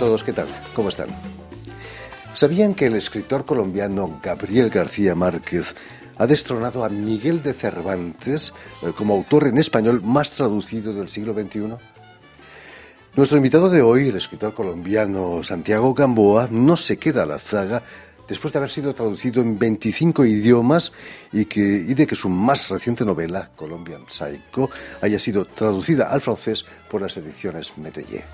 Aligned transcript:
todos, 0.00 0.24
¿qué 0.24 0.32
tal? 0.32 0.46
¿Cómo 0.74 0.88
están? 0.88 1.08
¿Sabían 2.32 2.74
que 2.74 2.86
el 2.86 2.96
escritor 2.96 3.44
colombiano 3.44 4.18
Gabriel 4.22 4.70
García 4.70 5.14
Márquez 5.14 5.74
ha 6.16 6.26
destronado 6.26 6.86
a 6.86 6.88
Miguel 6.88 7.42
de 7.42 7.52
Cervantes 7.52 8.54
eh, 8.80 8.92
como 8.96 9.12
autor 9.12 9.48
en 9.48 9.58
español 9.58 10.00
más 10.02 10.30
traducido 10.30 10.94
del 10.94 11.10
siglo 11.10 11.34
XXI? 11.34 11.74
Nuestro 13.14 13.36
invitado 13.36 13.68
de 13.68 13.82
hoy, 13.82 14.08
el 14.08 14.16
escritor 14.16 14.54
colombiano 14.54 15.42
Santiago 15.42 15.92
Gamboa, 15.92 16.48
no 16.50 16.78
se 16.78 16.96
queda 16.96 17.24
a 17.24 17.26
la 17.26 17.38
zaga 17.38 17.82
después 18.26 18.54
de 18.54 18.58
haber 18.58 18.70
sido 18.70 18.94
traducido 18.94 19.42
en 19.42 19.58
25 19.58 20.24
idiomas 20.24 20.92
y, 21.30 21.44
de 21.44 22.06
que 22.06 22.16
su 22.16 22.30
más 22.30 22.70
reciente 22.70 23.04
novela, 23.04 23.50
Colombian 23.54 24.04
Psycho, 24.08 24.70
haya 25.02 25.18
sido 25.18 25.44
traducida 25.44 26.04
al 26.04 26.22
francés 26.22 26.64
por 26.88 27.02
las 27.02 27.18
ediciones 27.18 27.76
Metellé. 27.76 28.24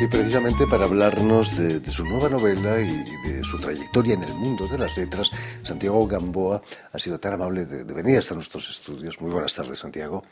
Y 0.00 0.06
precisamente 0.06 0.66
para 0.66 0.86
hablarnos 0.86 1.58
de, 1.58 1.90
su 1.90 2.06
nueva 2.06 2.30
novela 2.30 2.80
y 2.80 3.04
de 3.28 3.44
su 3.44 3.58
trayectoria 3.58 4.14
en 4.14 4.22
el 4.22 4.32
mundo 4.32 4.66
de 4.66 4.78
las 4.78 4.96
letras, 4.96 5.28
Santiago 5.62 6.06
Gamboa 6.06 6.62
ha 6.90 6.98
sido 6.98 7.20
tan 7.20 7.34
amable 7.34 7.66
de, 7.66 7.84
venir 7.84 8.16
hasta 8.16 8.34
nuestros 8.34 8.70
estudios. 8.70 9.20
Muy 9.20 9.30
buenas 9.30 9.52
tardes, 9.52 9.80
Santiago. 9.80 10.24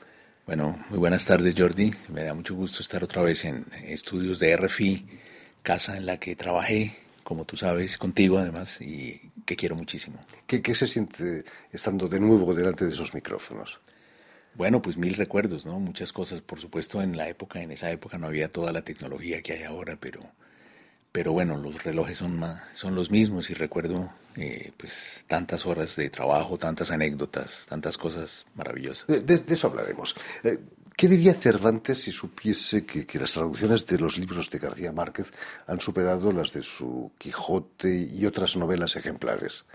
Bueno, 0.47 0.83
muy 0.89 0.99
buenas 0.99 1.27
tardes, 1.27 1.55
Jordi. 1.55 1.93
Me 2.09 2.25
da 2.25 2.33
mucho 2.33 2.55
gusto 2.55 2.81
estar 2.81 3.05
otra 3.05 3.21
vez 3.21 3.45
en 3.45 3.67
estudios 3.85 4.39
de 4.39 4.57
RFI, 4.57 5.07
casa 5.63 5.99
en 5.99 6.07
la 6.07 6.17
que 6.17 6.35
trabajé, 6.35 6.97
como 7.23 7.45
tú 7.45 7.59
sabes, 7.59 7.99
contigo 7.99 8.39
además, 8.39 8.81
y 8.81 9.21
que 9.45 9.55
quiero 9.55 9.77
muchísimo. 9.77 10.19
¿Qué, 10.47 10.63
qué 10.63 10.75
se 10.75 10.87
siente 10.87 11.45
estando 11.71 12.09
de 12.09 12.21
nuevo 12.21 12.55
delante 12.55 12.87
de 12.87 12.93
esos 12.93 13.13
micrófonos? 13.13 13.81
Bueno, 14.59 14.83
pues 14.83 14.97
mil 14.97 15.15
recuerdos, 15.15 15.65
¿no? 15.65 15.79
Muchas 15.79 16.13
cosas, 16.13 16.41
por 16.41 16.59
supuesto, 16.59 17.01
en 17.01 17.17
la 17.17 17.29
época, 17.29 17.63
en 17.63 17.71
esa 17.71 17.93
época 17.93 18.19
no 18.19 18.27
había 18.27 18.51
toda 18.51 18.73
la 18.73 18.83
tecnología 18.83 19.41
que 19.41 19.53
hay 19.53 19.63
ahora, 19.63 19.97
pero, 20.01 20.19
pero 21.13 21.31
bueno, 21.31 21.57
los 21.57 21.85
relojes 21.85 22.19
son, 22.19 22.45
son 22.75 22.97
los 22.97 23.09
mismos 23.09 23.51
y 23.51 23.55
recuerdo 23.55 24.13
eh, 24.35 24.73
pues 24.77 25.25
tantas 25.29 25.65
horas 25.65 25.95
de 25.95 26.11
trabajo, 26.11 26.59
tantas 26.59 26.91
anécdotas, 26.91 27.67
tantas 27.69 27.97
cosas 27.97 28.47
maravillosas. 28.57 29.07
De, 29.25 29.45
eso 29.47 29.69
hablaremos. 29.69 30.17
Eh, 30.43 30.59
¿Qué 30.97 31.07
diría 31.07 31.35
Cervantes 31.35 32.01
si 32.01 32.11
supiese 32.11 32.85
que, 32.85 33.07
que, 33.07 33.21
las 33.21 33.35
traducciones 33.35 33.87
de 33.87 34.01
los 34.01 34.19
libros 34.19 34.51
de 34.51 34.59
García 34.59 34.91
Márquez 34.91 35.31
han 35.69 35.79
superado 35.79 36.33
las 36.33 36.53
de 36.53 36.65
su 36.65 37.13
Quijote 37.17 38.09
y 38.13 38.27
otras 38.27 38.57
novelas 38.57 38.97
ejemplares? 38.97 39.67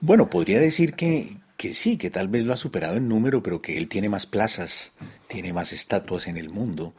Bueno, 0.00 0.28
podría 0.28 0.58
decir 0.58 0.94
que, 0.94 1.36
que 1.62 1.74
sí, 1.74 1.96
que 1.96 2.10
tal 2.10 2.26
vez 2.26 2.42
lo 2.42 2.52
ha 2.52 2.56
superado 2.56 2.96
en 2.96 3.06
número, 3.06 3.40
pero 3.40 3.62
que 3.62 3.78
él 3.78 3.86
tiene 3.86 4.08
más 4.08 4.26
plazas, 4.26 4.90
tiene 5.28 5.52
más 5.52 5.72
estatuas 5.72 6.26
en 6.26 6.36
el 6.36 6.50
mundo, 6.50 6.92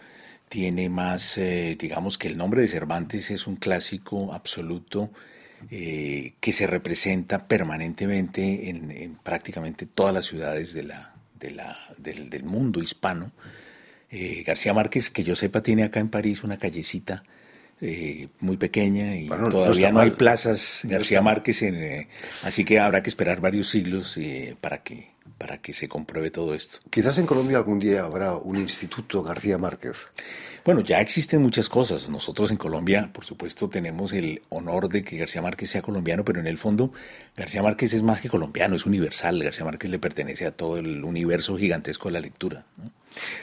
tiene 0.47 0.87
más, 0.87 1.37
eh, 1.37 1.75
digamos 1.77 2.17
que 2.17 2.29
el 2.29 2.37
nombre 2.37 2.61
de 2.61 2.69
Cervantes 2.69 3.29
es 3.29 3.45
un 3.45 3.57
clásico 3.57 4.33
absoluto 4.33 5.11
eh, 5.69 6.35
que 6.39 6.53
se 6.53 6.65
representa 6.65 7.45
permanentemente 7.45 8.69
en, 8.69 9.17
prácticamente 9.21 9.85
todas 9.85 10.13
las 10.13 10.27
ciudades 10.27 10.73
de 10.73 10.83
la, 10.83 11.13
de 11.37 11.51
la, 11.51 11.77
del, 11.97 12.45
mundo 12.45 12.81
hispano. 12.81 13.33
Eh, 14.09 14.43
García 14.47 14.73
Márquez, 14.73 15.09
que 15.09 15.25
yo 15.25 15.35
sepa, 15.35 15.61
tiene 15.61 15.83
acá 15.83 15.99
en 15.99 16.07
París 16.07 16.41
una 16.41 16.57
callecita 16.57 17.23
eh, 17.81 18.27
muy 18.39 18.57
pequeña 18.57 19.15
y 19.15 19.27
todavía 19.27 19.91
no, 19.91 19.99
hay 19.99 20.11
plazas 20.11 20.81
García 20.83 21.21
Márquez, 21.21 21.61
eh, 21.63 22.07
así 22.43 22.63
que 22.63 22.79
habrá 22.79 23.03
que 23.03 23.09
esperar 23.09 23.41
varios 23.41 23.69
siglos 23.69 24.17
eh, 24.17 24.55
para 24.59 24.83
que 24.83 25.13
para 25.37 25.57
que 25.57 25.73
se 25.73 25.89
compruebe 25.89 26.31
todo 26.31 26.53
esto. 26.53 26.79
Quizás 26.89 27.17
en 27.17 27.25
Colombia 27.25 27.57
algún 27.57 27.79
día 27.79 28.03
habrá 28.03 28.35
un 28.35 28.57
instituto 28.57 29.21
García 29.21 29.57
Márquez. 29.57 29.97
Bueno, 30.65 30.79
ya 30.79 31.01
existen 31.01 31.41
muchas 31.41 31.67
cosas. 31.67 32.07
Nosotros 32.07 32.49
en 32.49 32.55
Colombia, 32.55 33.09
por 33.11 33.25
supuesto, 33.25 33.67
tenemos 33.67 34.13
el 34.13 34.41
honor 34.47 34.87
de 34.87 35.03
que 35.03 35.17
García 35.17 35.41
Márquez 35.41 35.69
sea 35.69 35.81
colombiano, 35.81 36.23
pero 36.23 36.39
en 36.39 36.47
el 36.47 36.57
fondo 36.57 36.93
García 37.35 37.61
Márquez 37.61 37.93
es 37.93 38.01
más 38.01 38.21
que 38.21 38.29
colombiano, 38.29 38.77
es 38.77 38.85
universal. 38.85 39.43
García 39.43 39.65
Márquez 39.65 39.91
le 39.91 39.99
pertenece 39.99 40.45
a 40.45 40.51
todo 40.51 40.77
el 40.77 41.03
universo 41.03 41.57
gigantesco 41.57 42.07
de 42.07 42.13
la 42.13 42.21
lectura. 42.21 42.65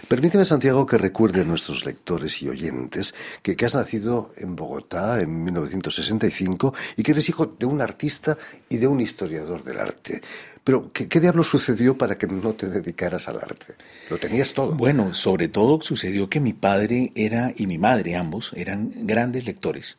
Permíteme, 0.08 0.44
Santiago, 0.44 0.86
que 0.86 0.98
recuerde 0.98 1.42
a 1.42 1.44
nuestros 1.44 1.84
lectores 1.84 2.42
y 2.42 2.48
oyentes 2.48 3.14
que, 3.42 3.56
has 3.64 3.74
nacido 3.74 4.32
en 4.36 4.56
Bogotá 4.56 5.20
en 5.20 5.44
1965 5.44 6.74
y 6.96 7.02
que 7.02 7.12
eres 7.12 7.28
hijo 7.28 7.46
de 7.46 7.66
un 7.66 7.80
artista 7.80 8.36
y 8.68 8.78
de 8.78 8.86
un 8.86 9.00
historiador 9.00 9.62
del 9.62 9.78
arte. 9.78 10.20
Pero, 10.64 10.92
¿qué, 10.92 11.08
¿qué, 11.08 11.20
diablo 11.20 11.42
sucedió 11.42 11.96
para 11.96 12.18
que 12.18 12.26
no 12.26 12.52
te 12.54 12.68
dedicaras 12.68 13.28
al 13.28 13.36
arte? 13.36 13.74
Lo 14.10 14.18
tenías 14.18 14.52
todo. 14.52 14.72
Bueno, 14.72 15.14
sobre 15.14 15.48
todo 15.48 15.80
sucedió 15.80 16.28
que 16.28 16.40
mi 16.40 16.52
padre 16.52 17.09
era, 17.14 17.52
y 17.56 17.66
mi 17.66 17.78
madre, 17.78 18.16
ambos, 18.16 18.52
eran 18.54 18.92
grandes 19.06 19.46
lectores. 19.46 19.98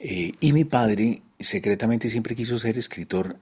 Eh, 0.00 0.32
y 0.40 0.52
mi 0.52 0.64
padre 0.64 1.22
secretamente 1.38 2.10
siempre 2.10 2.34
quiso 2.34 2.58
ser 2.58 2.78
escritor 2.78 3.36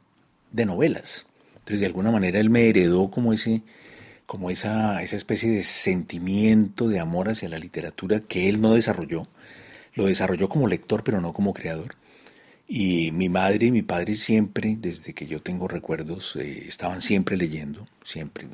de 0.51 0.67
novelas. 0.67 1.27
Entonces, 1.55 1.81
de 1.81 1.87
alguna 1.87 2.11
manera, 2.11 2.41
él 2.41 2.51
me 2.51 2.69
heredó 2.69 3.11
como 3.11 3.33
ese 3.33 3.63
como 4.27 4.49
esa, 4.49 5.03
esa 5.03 5.17
especie 5.17 5.51
de 5.51 5.63
sentimiento 5.63 6.89
de 6.89 7.01
amor 7.01 7.29
hacia 7.29 7.51
la 7.51 7.59
literatura 7.59 8.21
que 8.21 8.49
él 8.49 8.63
no 8.63 8.73
desarrolló. 8.73 9.25
Lo 9.95 10.07
desarrolló 10.07 10.49
como 10.49 10.69
lector, 10.69 11.05
pero 11.05 11.21
no 11.21 11.35
como 11.35 11.53
creador. 11.53 11.97
Y 12.75 13.13
mi 13.13 13.29
madre 13.29 13.67
y 13.67 13.71
mi 13.71 13.83
padre 13.83 14.15
siempre, 14.15 14.79
desde 14.81 15.13
que 15.13 15.27
yo 15.27 15.43
tengo 15.43 15.69
recuerdos, 15.69 16.37
eh, 16.37 16.65
estaban 16.67 17.03
siempre 17.03 17.37
leyendo, 17.37 17.87
siempre. 18.03 18.49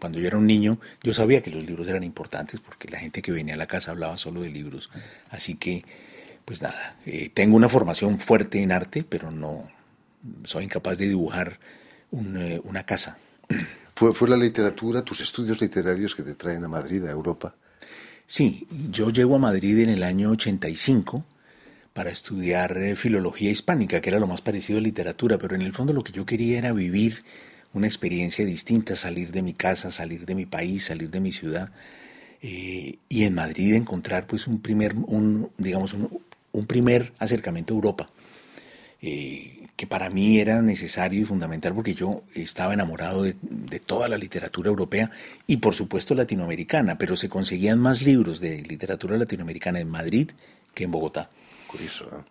cuando 0.00 0.18
yo 0.18 0.26
era 0.26 0.38
un 0.38 0.46
niño, 0.46 0.80
yo 1.02 1.12
sabía 1.12 1.42
que 1.42 1.50
los 1.50 1.66
libros 1.66 1.86
eran 1.86 2.04
importantes 2.04 2.58
porque 2.60 2.88
la 2.88 2.98
gente 2.98 3.20
que 3.20 3.32
venía 3.32 3.52
a 3.52 3.58
la 3.58 3.66
casa 3.66 3.90
hablaba 3.90 4.16
solo 4.16 4.40
de 4.40 4.48
libros. 4.48 4.88
Así 5.28 5.56
que, 5.56 5.84
pues 6.46 6.62
nada, 6.62 6.96
eh, 7.04 7.28
tengo 7.34 7.54
una 7.54 7.68
formación 7.68 8.18
fuerte 8.18 8.62
en 8.62 8.72
arte, 8.72 9.04
pero 9.06 9.30
no 9.30 9.68
soy 10.44 10.64
incapaz 10.64 10.96
de 10.96 11.08
dibujar 11.08 11.58
eh, 12.38 12.62
una 12.64 12.84
casa. 12.84 13.18
¿Fue, 13.94 14.14
¿Fue 14.14 14.26
la 14.26 14.38
literatura, 14.38 15.02
tus 15.02 15.20
estudios 15.20 15.60
literarios 15.60 16.14
que 16.14 16.22
te 16.22 16.34
traen 16.34 16.64
a 16.64 16.68
Madrid, 16.68 17.04
a 17.04 17.10
Europa? 17.10 17.54
Sí, 18.26 18.66
yo 18.90 19.10
llego 19.10 19.36
a 19.36 19.38
Madrid 19.38 19.80
en 19.80 19.90
el 19.90 20.02
año 20.02 20.30
85 20.30 21.26
para 21.94 22.10
estudiar 22.10 22.76
eh, 22.76 22.96
filología 22.96 23.50
hispánica, 23.50 24.00
que 24.00 24.10
era 24.10 24.18
lo 24.18 24.26
más 24.26 24.42
parecido 24.42 24.78
a 24.78 24.82
literatura, 24.82 25.38
pero 25.38 25.54
en 25.54 25.62
el 25.62 25.72
fondo 25.72 25.92
lo 25.92 26.02
que 26.04 26.12
yo 26.12 26.26
quería 26.26 26.58
era 26.58 26.72
vivir 26.72 27.24
una 27.72 27.86
experiencia 27.86 28.44
distinta, 28.44 28.96
salir 28.96 29.30
de 29.30 29.42
mi 29.42 29.54
casa, 29.54 29.90
salir 29.90 30.26
de 30.26 30.34
mi 30.34 30.44
país, 30.44 30.84
salir 30.84 31.10
de 31.10 31.20
mi 31.20 31.32
ciudad, 31.32 31.70
eh, 32.42 32.98
y 33.08 33.24
en 33.24 33.34
Madrid 33.34 33.74
encontrar 33.74 34.26
pues 34.26 34.46
un 34.48 34.60
primer, 34.60 34.94
digamos, 35.56 35.94
un, 35.94 36.66
primer 36.66 37.12
acercamiento 37.18 37.72
a 37.72 37.76
Europa. 37.76 38.06
Eh, 39.00 39.60
que 39.76 39.86
para 39.86 40.08
mí 40.08 40.38
era 40.38 40.62
necesario 40.62 41.20
y 41.20 41.24
fundamental 41.24 41.74
porque 41.74 41.94
yo 41.94 42.22
estaba 42.34 42.74
enamorado 42.74 43.22
de, 43.22 43.34
toda 43.84 44.08
la 44.08 44.16
literatura 44.16 44.70
europea 44.70 45.10
y 45.46 45.56
por 45.58 45.74
supuesto 45.74 46.14
latinoamericana, 46.14 46.96
pero 46.96 47.16
se 47.16 47.28
conseguían 47.28 47.80
más 47.80 48.02
libros 48.02 48.40
de 48.40 48.62
literatura 48.62 49.16
latinoamericana 49.16 49.80
en 49.80 49.88
Madrid 49.88 50.30
que 50.74 50.84
en 50.84 50.92
Bogotá. 50.92 51.28
Curioso. 51.74 52.04
¿eh? 52.04 52.22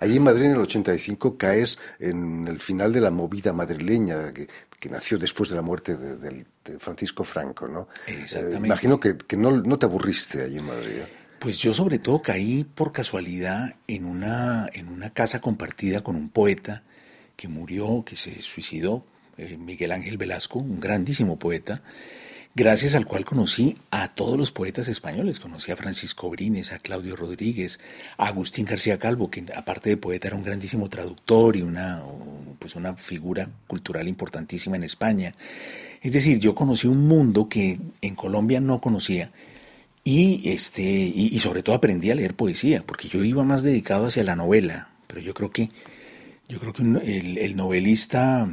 Allí 0.00 0.16
en 0.16 0.22
Madrid 0.24 0.46
en 0.46 0.52
el 0.52 0.60
85 0.60 1.36
caes 1.36 1.78
en 2.00 2.48
el 2.48 2.58
final 2.58 2.92
de 2.92 3.00
la 3.00 3.10
movida 3.10 3.52
madrileña 3.52 4.32
que, 4.32 4.48
nació 4.90 5.18
después 5.18 5.50
de 5.50 5.56
la 5.56 5.62
muerte 5.62 5.96
de, 5.96 6.46
Francisco 6.78 7.24
Franco, 7.24 7.68
¿no? 7.68 7.88
Exactamente. 8.06 8.56
Eh, 8.56 8.66
imagino 8.66 9.00
que, 9.00 9.16
no, 9.36 9.52
no, 9.52 9.78
te 9.78 9.86
aburriste 9.86 10.42
allí 10.42 10.58
en 10.58 10.66
Madrid. 10.66 10.96
¿eh? 10.98 11.06
Pues 11.38 11.58
yo 11.58 11.72
sobre 11.72 11.98
todo 11.98 12.20
caí 12.20 12.64
por 12.64 12.92
casualidad 12.92 13.76
en 13.86 14.04
una, 14.04 14.68
en 14.72 14.88
una 14.88 15.10
casa 15.10 15.40
compartida 15.40 16.02
con 16.02 16.16
un 16.16 16.28
poeta 16.28 16.82
que 17.36 17.48
murió, 17.48 18.04
que 18.04 18.16
se 18.16 18.42
suicidó, 18.42 19.06
Miguel 19.56 19.92
Ángel 19.92 20.16
Velasco, 20.16 20.58
un 20.58 20.80
grandísimo 20.80 21.38
poeta, 21.38 21.82
gracias 22.58 22.96
al 22.96 23.06
cual 23.06 23.24
conocí 23.24 23.78
a 23.92 24.08
todos 24.08 24.36
los 24.36 24.50
poetas 24.50 24.88
españoles. 24.88 25.38
Conocí 25.38 25.70
a 25.70 25.76
Francisco 25.76 26.28
Brines, 26.28 26.72
a 26.72 26.80
Claudio 26.80 27.14
Rodríguez, 27.14 27.78
a 28.16 28.26
Agustín 28.26 28.66
García 28.66 28.98
Calvo, 28.98 29.30
que 29.30 29.46
aparte 29.54 29.90
de 29.90 29.96
poeta 29.96 30.26
era 30.26 30.36
un 30.36 30.42
grandísimo 30.42 30.88
traductor 30.88 31.56
y 31.56 31.62
una, 31.62 32.02
pues 32.58 32.74
una 32.74 32.94
figura 32.94 33.48
cultural 33.68 34.08
importantísima 34.08 34.74
en 34.74 34.82
España. 34.82 35.34
Es 36.02 36.12
decir, 36.12 36.40
yo 36.40 36.56
conocí 36.56 36.88
un 36.88 37.06
mundo 37.06 37.48
que 37.48 37.78
en 38.02 38.16
Colombia 38.16 38.60
no 38.60 38.80
conocía 38.80 39.30
y, 40.02 40.50
este, 40.50 40.82
y, 40.82 41.38
sobre 41.38 41.62
todo 41.62 41.76
aprendí 41.76 42.10
a 42.10 42.16
leer 42.16 42.34
poesía, 42.34 42.82
porque 42.84 43.06
yo 43.06 43.22
iba 43.22 43.44
más 43.44 43.62
dedicado 43.62 44.06
hacia 44.06 44.24
la 44.24 44.34
novela, 44.34 44.88
pero 45.06 45.20
yo 45.20 45.32
creo 45.32 45.52
que, 45.52 45.68
yo 46.48 46.58
creo 46.58 46.72
que 46.72 46.82
el, 46.82 47.54
novelista 47.54 48.48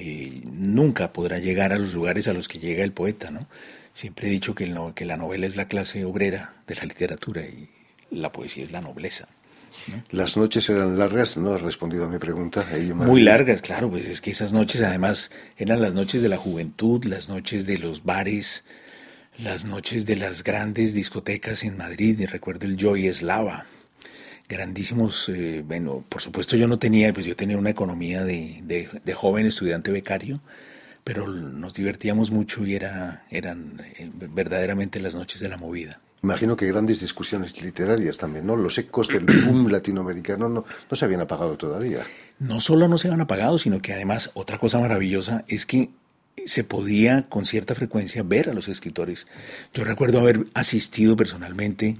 eh, 0.00 0.42
nunca 0.44 1.12
podrá 1.12 1.40
llegar 1.40 1.72
a 1.72 1.78
los 1.78 1.92
lugares 1.92 2.28
a 2.28 2.32
los 2.32 2.46
que 2.46 2.60
llega 2.60 2.84
el 2.84 2.92
poeta, 2.92 3.32
¿no? 3.32 3.48
Siempre 3.94 4.28
he 4.28 4.30
dicho 4.30 4.54
que, 4.54 4.72
que 4.94 5.04
la 5.04 5.16
novela 5.16 5.44
es 5.44 5.56
la 5.56 5.66
clase 5.66 6.04
obrera 6.04 6.54
de 6.68 6.76
la 6.76 6.84
literatura 6.84 7.42
y 7.42 7.68
la 8.12 8.30
poesía 8.30 8.62
es 8.62 8.70
la 8.70 8.80
nobleza. 8.80 9.26
Las 10.10 10.36
noches 10.36 10.68
eran 10.68 10.96
largas, 10.98 11.36
no 11.36 11.52
has 11.52 11.62
respondido 11.62 12.04
a 12.04 12.08
mi 12.08 12.18
pregunta. 12.18 12.64
Muy 12.94 13.22
largas, 13.22 13.60
claro, 13.60 13.90
pues 13.90 14.06
es 14.06 14.20
que 14.20 14.30
esas 14.30 14.52
noches 14.52 14.82
además 14.82 15.32
eran 15.56 15.80
las 15.80 15.94
noches 15.94 16.22
de 16.22 16.28
la 16.28 16.36
juventud, 16.36 17.04
las 17.04 17.28
noches 17.28 17.66
de 17.66 17.78
los 17.78 18.04
bares, 18.04 18.64
las 19.36 19.64
noches 19.64 20.06
de 20.06 20.14
las 20.14 20.44
grandes 20.44 20.94
discotecas 20.94 21.64
en 21.64 21.76
Madrid, 21.76 22.20
y 22.20 22.26
recuerdo 22.26 22.66
el 22.66 22.76
Joy 22.76 23.08
Eslava, 23.08 23.66
grandísimos, 24.48 25.28
eh, 25.28 25.62
bueno, 25.66 26.04
por 26.08 26.22
supuesto 26.22 26.56
yo 26.56 26.66
no 26.68 26.78
tenía, 26.78 27.12
pues 27.12 27.26
yo 27.26 27.36
tenía 27.36 27.58
una 27.58 27.70
economía 27.70 28.24
de, 28.24 28.62
de, 28.64 29.14
joven 29.14 29.46
estudiante 29.46 29.92
becario, 29.92 30.40
pero 31.04 31.26
nos 31.26 31.74
divertíamos 31.74 32.30
mucho 32.30 32.64
y 32.64 32.74
era, 32.74 33.24
eran 33.30 33.82
eh, 33.98 34.10
verdaderamente 34.12 35.00
las 35.00 35.14
noches 35.14 35.40
de 35.40 35.48
la 35.48 35.58
movida. 35.58 36.00
Imagino 36.22 36.56
que 36.56 36.66
grandes 36.66 37.00
discusiones 37.00 37.60
literarias 37.62 38.18
también, 38.18 38.46
¿no? 38.46 38.56
Los 38.56 38.76
ecos 38.78 39.08
del 39.08 39.24
boom 39.44 39.70
latinoamericano 39.70 40.48
no, 40.48 40.64
no 40.90 40.96
se 40.96 41.04
habían 41.04 41.20
apagado 41.20 41.56
todavía. 41.56 42.00
No 42.38 42.60
solo 42.60 42.88
no 42.88 42.98
se 42.98 43.08
habían 43.08 43.20
apagado, 43.20 43.58
sino 43.58 43.80
que 43.80 43.92
además 43.92 44.30
otra 44.34 44.58
cosa 44.58 44.78
maravillosa 44.78 45.44
es 45.46 45.66
que 45.66 45.90
se 46.46 46.64
podía 46.64 47.28
con 47.28 47.44
cierta 47.44 47.74
frecuencia 47.74 48.22
ver 48.22 48.48
a 48.48 48.54
los 48.54 48.68
escritores. 48.68 49.26
Yo 49.74 49.84
recuerdo 49.84 50.20
haber 50.20 50.46
asistido 50.54 51.16
personalmente 51.16 51.96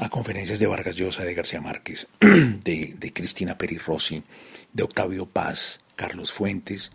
a 0.00 0.08
conferencias 0.08 0.58
de 0.58 0.66
Vargas 0.66 0.96
Llosa, 0.96 1.24
de 1.24 1.34
García 1.34 1.60
Márquez, 1.60 2.08
de, 2.20 3.12
Cristina 3.14 3.58
Peri 3.58 3.76
Rossi, 3.76 4.22
de 4.72 4.82
Octavio 4.82 5.26
Paz, 5.26 5.80
Carlos 5.94 6.32
Fuentes. 6.32 6.90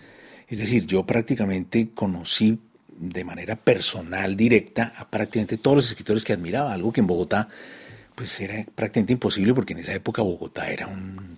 Es 0.48 0.57
decir, 0.57 0.88
yo 0.88 1.06
prácticamente 1.06 1.92
conocí 1.94 2.60
de 2.98 3.24
manera 3.24 3.56
personal, 3.57 4.36
directa, 4.36 4.92
a 4.98 5.07
prácticamente 5.07 5.57
todos 5.57 5.78
los 5.78 5.90
escritores 5.90 6.24
que 6.24 6.34
admiraba, 6.34 6.74
algo 6.74 6.92
que 6.92 7.02
en 7.02 7.07
Bogotá 7.07 7.48
pues 8.16 8.40
era 8.40 8.66
prácticamente 8.74 9.13
imposible 9.13 9.54
porque 9.54 9.74
en 9.74 9.80
esa 9.80 9.94
época 9.94 10.22
Bogotá 10.22 10.69
era 10.69 10.88
un, 10.88 11.38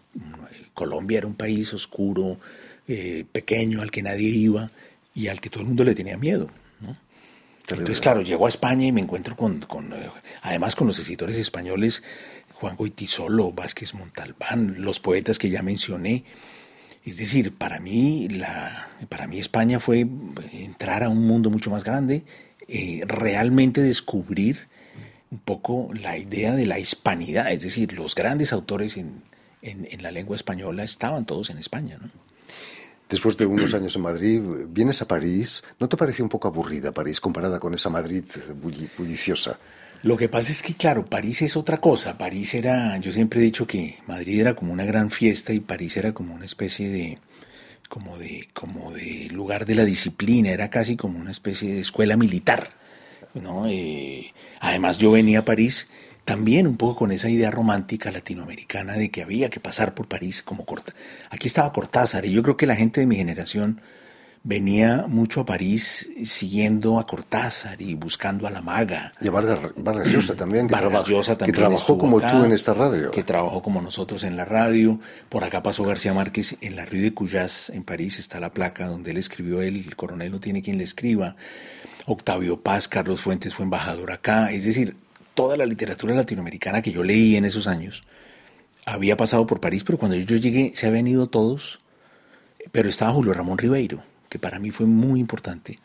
Colombia 0.74 1.18
era 1.18 1.28
un 1.28 1.34
país 1.36 1.74
oscuro, 1.74 2.40
eh, 2.88 3.26
pequeño, 3.30 3.82
al 3.82 3.92
que 3.92 4.04
nadie 4.04 4.30
iba 4.30 4.72
y 5.14 5.28
al 5.28 5.42
que 5.42 5.50
todo 5.50 5.62
el 5.62 5.68
mundo 5.68 5.84
le 5.84 5.96
tenía 5.96 6.18
miedo. 6.18 6.50
Entonces, 7.70 8.00
claro, 8.00 8.22
llego 8.22 8.46
a 8.46 8.50
España 8.50 8.86
y 8.86 8.92
me 8.92 9.02
encuentro 9.02 9.36
con, 9.36 9.62
eh, 9.94 10.10
además 10.42 10.76
con 10.76 10.88
los 10.88 11.00
escritores 11.00 11.36
españoles, 11.36 12.02
Juan 12.54 12.76
Goitisolo, 12.76 13.52
Vázquez 13.52 13.94
Montalbán, 13.94 14.76
los 14.80 15.00
poetas 15.00 15.38
que 15.38 15.50
ya 15.50 15.62
mencioné, 15.62 16.24
es 17.06 17.18
decir, 17.18 17.54
para 17.54 17.80
mí, 17.80 18.28
la, 18.30 18.90
para 19.10 19.28
mí 19.28 19.40
España 19.40 19.80
fue 19.80 20.08
entrar 20.54 21.04
a 21.04 21.10
un 21.10 21.26
mundo 21.26 21.50
mucho 21.50 21.70
más 21.70 21.84
grande, 21.84 22.24
eh, 22.68 23.02
realmente 23.06 23.82
descubrir 23.82 24.68
un 25.30 25.40
poco 25.40 25.90
la 25.94 26.18
idea 26.18 26.56
de 26.56 26.66
la 26.66 26.80
hispanidad, 26.80 27.52
es 27.52 27.62
decir, 27.62 27.94
los 27.94 28.16
grandes 28.16 28.54
autores 28.54 28.98
en, 28.98 29.24
en, 29.62 30.02
la 30.02 30.12
lengua 30.12 30.36
española 30.36 30.84
estaban 30.84 31.26
todos 31.26 31.50
en 31.50 31.58
España. 31.58 31.98
¿no? 32.02 32.10
Después 33.10 33.38
de 33.38 33.46
unos 33.46 33.74
años 33.76 33.96
en 33.96 34.02
Madrid, 34.02 34.42
vienes 34.70 35.02
a 35.02 35.08
París. 35.08 35.64
¿No 35.80 35.88
te 35.90 35.98
pareció 35.98 36.24
un 36.24 36.30
poco 36.30 36.48
aburrida 36.48 36.92
París 36.92 37.20
comparada 37.20 37.60
con 37.60 37.74
esa 37.74 37.90
Madrid 37.90 38.24
bulliciosa? 38.98 39.58
Lo 40.04 40.16
que 40.16 40.30
pasa 40.30 40.52
es 40.52 40.62
que, 40.62 40.76
claro, 40.76 41.06
París 41.06 41.42
es 41.42 41.58
otra 41.58 41.80
cosa. 41.80 42.18
París 42.18 42.54
era, 42.54 42.98
yo 42.98 43.12
siempre 43.12 43.40
he 43.40 43.44
dicho 43.44 43.66
que 43.66 43.98
Madrid 44.06 44.40
era 44.40 44.56
como 44.56 44.72
una 44.72 44.86
gran 44.86 45.10
fiesta 45.10 45.54
y 45.54 45.60
París 45.60 45.98
era 45.98 46.14
como 46.14 46.36
una 46.36 46.46
especie 46.46 46.90
de, 46.90 47.18
como 47.90 48.18
de, 48.18 48.48
como 48.54 48.92
de 48.92 49.28
lugar 49.32 49.66
de 49.66 49.76
la 49.76 49.86
disciplina, 49.86 50.52
era 50.52 50.70
casi 50.70 50.96
como 50.96 51.20
una 51.20 51.32
especie 51.32 51.74
de 51.74 51.82
escuela 51.82 52.16
militar. 52.16 52.70
¿no? 53.34 53.66
Eh, 53.68 54.34
además, 54.60 54.98
yo 54.98 55.12
venía 55.12 55.40
a 55.40 55.46
París 55.46 55.88
también 56.28 56.68
un 56.68 56.76
poco 56.76 56.98
con 56.98 57.12
esa 57.12 57.30
idea 57.30 57.50
romántica 57.52 58.12
latinoamericana 58.12 58.94
de 58.94 59.10
que 59.10 59.24
había 59.24 59.50
que 59.50 59.62
pasar 59.62 59.96
por 59.96 60.10
París 60.10 60.44
como 60.44 60.66
Cortázar. 60.66 61.00
Aquí 61.30 61.48
estaba 61.48 61.72
Cortázar 61.72 62.26
y 62.26 62.34
yo 62.34 62.44
creo 62.44 62.58
que 62.58 62.68
la 62.68 62.76
gente 62.76 63.00
de 63.00 63.08
mi 63.08 63.16
generación 63.16 63.80
venía 64.44 65.06
mucho 65.08 65.40
a 65.40 65.46
París 65.46 66.10
siguiendo 66.26 67.00
a 67.00 67.08
Cortázar 67.08 67.82
y 67.82 67.96
buscando 67.96 68.46
a 68.46 68.50
la 68.50 68.62
maga. 68.62 69.14
Y 69.22 69.30
a 69.30 69.32
Vargas, 69.32 70.12
Llosa 70.12 70.36
también, 70.36 70.68
que, 70.68 70.74
Vargas 70.74 71.06
Llosa 71.06 71.38
también 71.38 71.56
que 71.56 71.62
trabajó 71.62 71.98
como 71.98 72.20
tú 72.20 72.44
en 72.44 72.52
esta 72.52 72.74
radio. 72.74 73.10
Que 73.12 73.24
trabajó 73.24 73.64
como 73.64 73.82
nosotros 73.82 74.26
en 74.26 74.36
la 74.36 74.44
radio. 74.44 75.00
Por 75.30 75.46
acá 75.46 75.64
pasó 75.64 75.86
García 75.86 76.14
Márquez 76.14 76.58
en 76.60 76.76
la 76.76 76.86
Rue 76.86 77.00
de 77.00 77.14
Cuyas, 77.14 77.70
en 77.70 77.86
París, 77.86 78.20
está 78.20 78.42
la 78.42 78.52
placa 78.52 78.88
donde 78.88 79.12
él 79.12 79.18
escribió, 79.18 79.62
el 79.62 79.96
coronel 79.96 80.34
no 80.34 80.42
tiene 80.42 80.62
quien 80.62 80.78
le 80.78 80.84
escriba. 80.84 81.38
Octavio 82.06 82.62
Paz, 82.62 82.90
Carlos 82.90 83.22
Fuentes 83.22 83.54
fue 83.54 83.64
embajador 83.64 84.12
acá. 84.12 84.52
Es 84.52 84.66
decir, 84.66 84.98
toda 85.38 85.56
la 85.56 85.68
literatura 85.68 86.16
latinoamericana 86.16 86.82
que 86.82 86.92
yo 86.92 87.04
leí 87.04 87.36
en 87.36 87.46
esos 87.46 87.68
años 87.68 88.02
había 88.88 89.16
pasado 89.18 89.46
por 89.46 89.60
París, 89.60 89.84
pero 89.84 90.00
cuando 90.00 90.18
yo 90.18 90.36
llegué 90.36 90.72
se 90.74 90.88
habían 90.88 91.06
ido 91.06 91.28
todos, 91.28 91.80
pero 92.72 92.90
estaba 92.90 93.14
Julio 93.14 93.36
Ramón 93.36 93.60
Ribeiro 93.60 94.02
que 94.30 94.40
para 94.40 94.58
mí 94.58 94.72
fue 94.72 94.88
muy 94.88 95.20
importante 95.20 95.78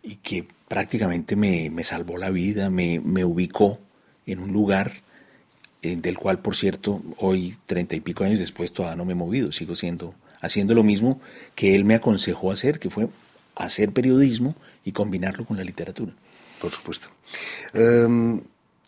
y 0.00 0.16
que 0.16 0.46
prácticamente 0.68 1.34
me, 1.34 1.72
salvó 1.82 2.18
la 2.18 2.30
vida, 2.30 2.70
me, 2.70 3.00
ubicó 3.24 3.80
en 4.26 4.38
un 4.38 4.52
lugar 4.52 4.92
eh, 5.82 5.96
del 5.96 6.16
cual, 6.16 6.38
por 6.38 6.54
cierto, 6.54 7.02
hoy, 7.18 7.56
treinta 7.66 7.96
y 7.96 8.00
pico 8.00 8.22
años 8.22 8.38
después, 8.38 8.72
todavía 8.72 8.96
no 8.96 9.04
me 9.04 9.12
he 9.12 9.16
movido, 9.16 9.50
sigo 9.50 9.74
siendo, 9.74 10.14
haciendo 10.40 10.72
lo 10.72 10.84
mismo 10.84 11.20
que 11.56 11.74
él 11.74 11.84
me 11.84 11.94
aconsejó 11.94 12.52
hacer, 12.52 12.78
que 12.78 12.90
fue 12.90 13.08
hacer 13.56 13.92
periodismo 13.92 14.54
y 14.84 14.92
combinarlo 14.92 15.44
con 15.46 15.56
la 15.56 15.64
literatura. 15.64 16.12
Por 16.60 16.70
supuesto. 16.70 17.08
Em, 17.72 18.40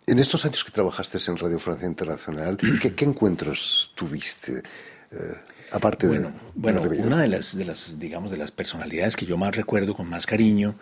en 0.06 0.18
estos 0.18 0.44
años 0.44 0.64
que 0.64 0.70
trabajaste 0.70 1.18
en 1.28 1.36
Radio 1.36 1.58
Francia 1.58 1.86
Internacional, 1.86 2.56
¿qué, 2.56 2.94
encuentros 3.04 3.92
tuviste? 3.94 4.62
Eh, 5.10 5.34
aparte 5.72 6.06
bueno, 6.06 6.28
de, 6.28 6.34
bueno, 6.54 6.82
una 7.04 7.20
de 7.20 7.28
las, 7.28 7.56
de 7.56 7.64
las, 7.64 7.98
digamos, 7.98 8.30
de 8.30 8.36
las 8.36 8.52
personalidades 8.52 9.16
que 9.16 9.26
yo 9.26 9.36
más 9.36 9.54
recuerdo 9.54 9.94
con 9.94 10.08
más 10.08 10.26
cariño 10.26 10.76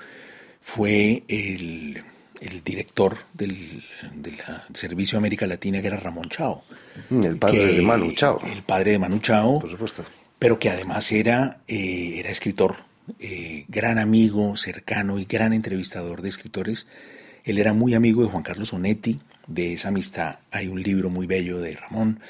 fue 0.60 1.24
el, 1.28 2.02
el 2.40 2.62
director 2.62 3.18
del, 3.32 3.82
del, 4.14 4.36
Servicio 4.74 5.18
América 5.18 5.46
Latina, 5.46 5.80
que 5.80 5.86
era 5.86 5.96
Ramón 5.96 6.28
Chao. 6.28 6.64
Mm, 7.10 7.24
el 7.24 7.36
padre 7.38 7.66
de 7.66 7.82
Manu 7.82 8.12
Chao. 8.12 8.38
El 8.44 8.62
padre 8.62 8.92
de 8.92 8.98
Manu 8.98 9.18
Chao. 9.18 9.58
Por 9.58 9.70
supuesto. 9.70 10.04
Pero 10.38 10.58
que 10.58 10.68
además 10.68 11.10
era, 11.12 11.60
eh, 11.66 12.16
era 12.18 12.30
escritor, 12.30 12.76
eh, 13.18 13.64
gran 13.68 13.98
amigo, 13.98 14.56
cercano 14.56 15.18
y 15.18 15.24
gran 15.24 15.52
entrevistador 15.52 16.20
de 16.20 16.28
escritores. 16.28 16.86
Él 17.44 17.58
era 17.58 17.74
muy 17.74 17.94
amigo 17.94 18.22
de 18.22 18.28
Juan 18.28 18.42
Carlos 18.42 18.72
Onetti. 18.72 19.20
De 19.46 19.74
esa 19.74 19.88
amistad 19.88 20.38
hay 20.50 20.68
un 20.68 20.82
libro 20.82 21.10
muy 21.10 21.26
bello 21.26 21.60
de 21.60 21.76
Ramón. 21.76 22.20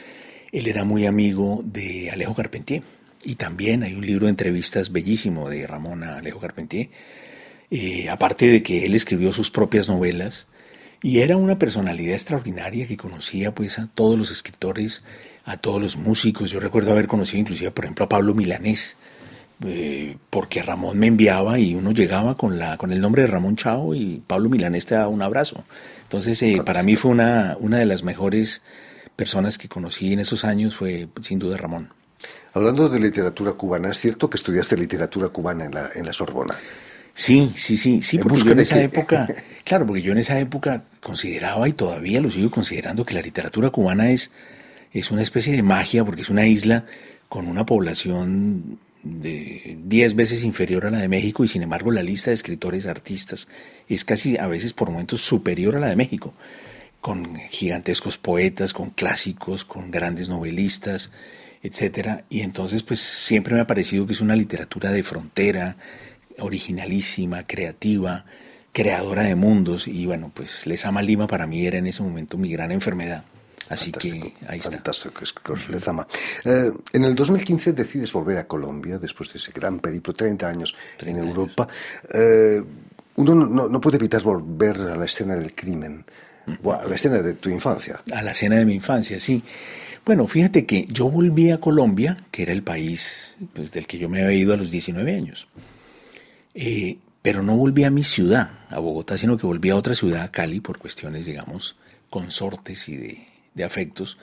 Él 0.51 0.67
era 0.67 0.85
muy 0.85 1.07
amigo 1.07 1.63
de 1.65 2.11
Alejo 2.11 2.35
Carpentier 2.35 2.83
y 3.25 3.37
también 3.37 3.83
hay 3.83 3.95
un 3.95 4.05
libro 4.05 4.27
de 4.27 4.31
entrevistas 4.31 4.93
bellísimo 4.93 5.49
de 5.49 5.67
Ramón 5.67 6.03
a 6.03 6.19
Alejo 6.19 6.41
Carpentier, 6.41 6.91
eh, 7.71 8.11
aparte 8.11 8.47
de 8.49 8.63
que 8.63 8.85
él 8.85 8.95
escribió 8.95 9.33
sus 9.33 9.51
propias 9.51 9.89
novelas 9.89 10.47
y 11.03 11.21
era 11.21 11.37
una 11.37 11.59
personalidad 11.59 12.15
extraordinaria 12.15 12.87
que 12.87 12.97
conocía 12.97 13.55
pues 13.55 13.79
a 13.79 13.89
todos 13.95 14.19
los 14.19 14.31
escritores, 14.31 15.03
a 15.45 15.57
todos 15.57 15.81
los 15.81 15.97
músicos. 15.97 16.51
Yo 16.51 16.61
recuerdo 16.61 16.93
haber 16.93 17.09
conocido 17.09 17.41
inclusive, 17.41 17.71
por 17.71 17.85
ejemplo, 17.85 18.07
a 18.07 18.09
Pablo 18.09 18.35
Milanés, 18.35 18.97
eh, 19.67 20.17
porque 20.31 20.63
Ramón 20.63 20.99
me 20.99 21.07
enviaba 21.07 21.59
y 21.59 21.75
uno 21.75 21.93
llegaba 21.93 22.37
con, 22.37 22.59
la, 22.59 22.77
con 22.77 22.93
el 22.93 23.01
nombre 23.01 23.23
de 23.23 23.29
Ramón 23.29 23.57
Chao 23.57 23.95
y 23.95 24.23
Pablo 24.27 24.51
Milanés 24.51 24.87
te 24.87 24.95
daba 24.95 25.09
un 25.09 25.23
abrazo. 25.23 25.65
Entonces, 26.03 26.43
eh, 26.43 26.63
para 26.65 26.83
mí 26.83 26.97
fue 26.97 27.11
una, 27.11 27.57
una 27.61 27.79
de 27.79 27.87
las 27.87 28.03
mejores 28.03 28.63
personas 29.17 29.59
que 29.59 29.69
conocí 29.69 30.13
en 30.13 30.21
esos 30.21 30.45
años 30.45 30.77
fue 30.77 31.09
sin 31.23 31.39
duda 31.39 31.57
Ramón. 31.57 31.91
Hablando 32.53 32.89
de 32.89 33.01
literatura 33.01 33.53
cubana, 33.53 33.91
¿es 33.91 33.99
cierto 33.99 34.31
que 34.31 34.37
estudiaste 34.37 34.77
literatura 34.77 35.29
cubana 35.29 35.65
en 35.65 35.75
la, 35.75 35.91
en 35.95 36.07
la 36.07 36.13
Sorbona? 36.13 36.55
Sí, 37.15 37.53
sí, 37.57 37.77
sí, 37.77 38.03
sí, 38.03 38.19
porque 38.19 38.43
yo 38.43 38.53
en 38.53 38.61
esa 38.61 38.81
época, 38.83 39.29
claro, 39.65 39.87
porque 39.87 40.03
yo 40.03 40.13
en 40.13 40.19
esa 40.19 40.39
época 40.41 40.83
consideraba 41.01 41.69
y 41.69 41.73
todavía 41.73 42.21
lo 42.21 42.31
sigo 42.31 42.51
considerando 42.51 43.05
que 43.05 43.15
la 43.15 43.23
literatura 43.23 43.71
cubana 43.71 44.11
es, 44.11 44.31
es 44.93 45.11
una 45.13 45.23
especie 45.23 45.55
de 45.55 45.63
magia 45.63 46.05
porque 46.05 46.23
es 46.23 46.29
una 46.29 46.47
isla 46.47 46.85
con 47.29 47.47
una 47.47 47.65
población 47.65 48.79
de 49.05 49.79
10 49.85 50.17
veces 50.17 50.43
inferior 50.43 50.87
a 50.87 50.91
la 50.91 50.99
de 50.99 51.09
México 51.09 51.45
y 51.45 51.49
sin 51.49 51.63
embargo 51.63 51.91
la 51.91 52.03
lista 52.03 52.31
de 52.31 52.35
escritores, 52.35 52.87
artistas 52.87 53.49
es 53.89 54.05
casi 54.05 54.39
a 54.39 54.47
veces 54.47 54.73
por 54.73 54.91
momentos 54.91 55.21
superior 55.21 55.77
a 55.77 55.81
la 55.81 55.89
de 55.89 55.97
México 55.97 56.35
con 57.05 57.37
gigantescos 57.51 58.17
poetas, 58.17 58.73
con 58.73 58.89
clásicos, 58.89 59.67
con 59.67 59.91
grandes 59.91 60.31
novelistas, 60.31 61.11
etcétera. 61.63 62.25
Y 62.31 62.41
entonces, 62.41 62.83
pues 62.83 62.99
siempre 62.99 63.55
me 63.55 63.61
ha 63.61 63.67
parecido 63.67 64.07
que 64.07 64.15
es 64.15 64.23
una 64.23 64.35
literatura 64.35 64.91
de 64.91 65.03
frontera, 65.03 65.77
originalísima, 66.39 67.47
creativa, 67.47 68.25
creadora 68.73 69.23
de 69.23 69.35
mundos. 69.35 69.87
Y 69.87 70.07
bueno, 70.07 70.33
pues 70.33 70.67
Les 70.67 70.87
Ama 70.87 71.03
Lima 71.03 71.27
para 71.27 71.47
mí 71.47 71.67
era 71.67 71.77
en 71.77 71.87
ese 71.87 72.03
momento 72.03 72.39
mi 72.39 72.51
gran 72.51 72.73
enfermedad. 72.73 73.25
Así 73.69 73.93
que 73.93 74.35
ahí 74.47 74.59
está. 74.59 74.73
Fantástico. 74.73 75.23
Eh, 76.45 76.71
en 76.93 77.05
el 77.05 77.15
2015 77.15 77.73
decides 77.73 78.13
volver 78.13 78.39
a 78.39 78.47
Colombia 78.47 78.99
después 78.99 79.33
de 79.33 79.39
ese 79.39 79.53
gran 79.53 79.79
periplo, 79.81 80.13
30 80.13 80.47
años 80.47 80.75
en 81.01 81.17
Europa. 81.17 81.67
Eh, 82.13 82.63
uno 83.17 83.35
no, 83.35 83.69
no, 83.69 83.81
puede 83.81 83.97
evitar 83.97 84.23
volver 84.23 84.77
a 84.77 84.97
la 84.97 85.05
escena 85.05 85.35
del 85.37 85.55
crimen 85.55 86.05
a 86.47 86.87
la 86.87 86.95
escena 86.95 87.23
de 87.23 87.35
tu 87.35 87.49
infancia. 87.49 88.01
A 88.13 88.23
la 88.23 88.33
escena 88.33 88.57
de 88.57 88.67
mi 88.67 88.75
infancia, 88.75 89.19
sí. 89.19 89.43
Bueno, 90.05 90.27
fíjate 90.27 90.67
que 90.67 90.87
yo 90.91 91.11
volví 91.11 91.51
a 91.51 91.59
Colombia, 91.59 92.25
que 92.31 92.43
era 92.43 92.53
el 92.53 92.63
país 92.63 93.37
pues, 93.55 93.73
del 93.73 93.87
que 93.87 93.99
yo 93.99 94.09
me 94.09 94.23
había 94.23 94.37
ido 94.37 94.53
a 94.53 94.57
los 94.57 94.71
19 94.71 95.15
años. 95.15 95.47
Eh, 96.55 96.99
pero 97.23 97.43
no 97.43 97.57
volví 97.57 97.85
a 97.85 97.91
mi 97.91 98.05
ciudad, 98.05 98.67
a 98.69 98.79
Bogotá, 98.79 99.17
sino 99.17 99.39
que 99.39 99.47
volví 99.47 99.71
a 99.71 99.77
otra 99.77 99.95
ciudad, 99.95 100.23
a 100.23 100.31
Cali, 100.31 100.61
por 100.61 100.79
cuestiones, 100.79 101.25
digamos, 101.25 101.77
consortes 102.11 102.87
y 102.91 102.97
de, 102.97 103.27
de 103.55 103.65
afectos. 103.65 104.19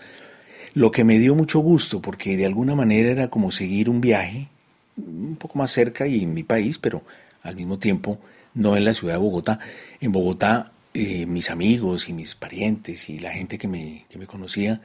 Lo 0.73 0.91
que 0.91 1.03
me 1.03 1.19
dio 1.19 1.35
mucho 1.35 1.59
gusto, 1.59 2.01
porque 2.01 2.37
de 2.37 2.45
alguna 2.45 2.75
manera 2.75 3.09
era 3.09 3.29
como 3.29 3.51
seguir 3.51 3.89
un 3.89 4.01
viaje 4.01 4.49
un 4.97 5.35
poco 5.37 5.57
más 5.57 5.71
cerca 5.71 6.07
y 6.07 6.23
en 6.23 6.33
mi 6.33 6.43
país, 6.43 6.77
pero 6.77 7.03
al 7.43 7.55
mismo 7.55 7.79
tiempo 7.79 8.19
no 8.53 8.75
en 8.77 8.85
la 8.85 8.93
ciudad 8.93 9.15
de 9.15 9.19
Bogotá. 9.19 9.59
En 9.99 10.11
Bogotá, 10.11 10.71
eh, 10.93 11.25
mis 11.25 11.49
amigos 11.49 12.09
y 12.09 12.13
mis 12.13 12.35
parientes 12.35 13.09
y 13.09 13.19
la 13.19 13.31
gente 13.31 13.57
que 13.57 13.67
me, 13.67 14.05
que 14.09 14.17
me 14.17 14.27
conocía 14.27 14.81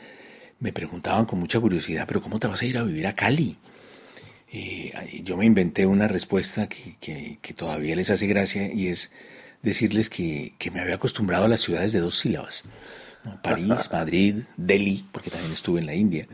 me 0.59 0.73
preguntaban 0.73 1.26
con 1.26 1.38
mucha 1.38 1.61
curiosidad, 1.61 2.07
pero 2.07 2.23
¿cómo 2.23 2.38
te 2.38 2.47
vas 2.47 2.62
a 2.62 2.65
ir 2.65 2.79
a 2.79 2.83
vivir 2.83 3.07
a 3.07 3.15
Cali? 3.15 3.59
Eh, 4.53 4.93
yo 5.23 5.37
me 5.37 5.45
inventé 5.45 5.87
una 5.87 6.09
respuesta 6.09 6.69
que, 6.69 6.97
que, 7.43 7.55
todavía 7.55 7.97
les 7.97 8.11
hace 8.11 8.26
gracia 8.26 8.73
y 8.73 8.87
es 8.87 9.11
decirles 9.62 10.09
que, 10.09 10.55
que, 10.59 10.71
me 10.71 10.81
había 10.81 10.95
acostumbrado 10.95 11.45
a 11.45 11.49
las 11.49 11.61
ciudades 11.61 11.93
de 11.93 12.00
dos 12.00 12.19
sílabas. 12.21 12.65
París, 13.42 13.88
Madrid, 13.92 14.37
Delhi, 14.56 15.06
porque 15.12 15.30
también 15.30 15.52
estuve 15.52 15.80
en 15.80 15.87
la 15.87 15.95
India, 15.95 16.26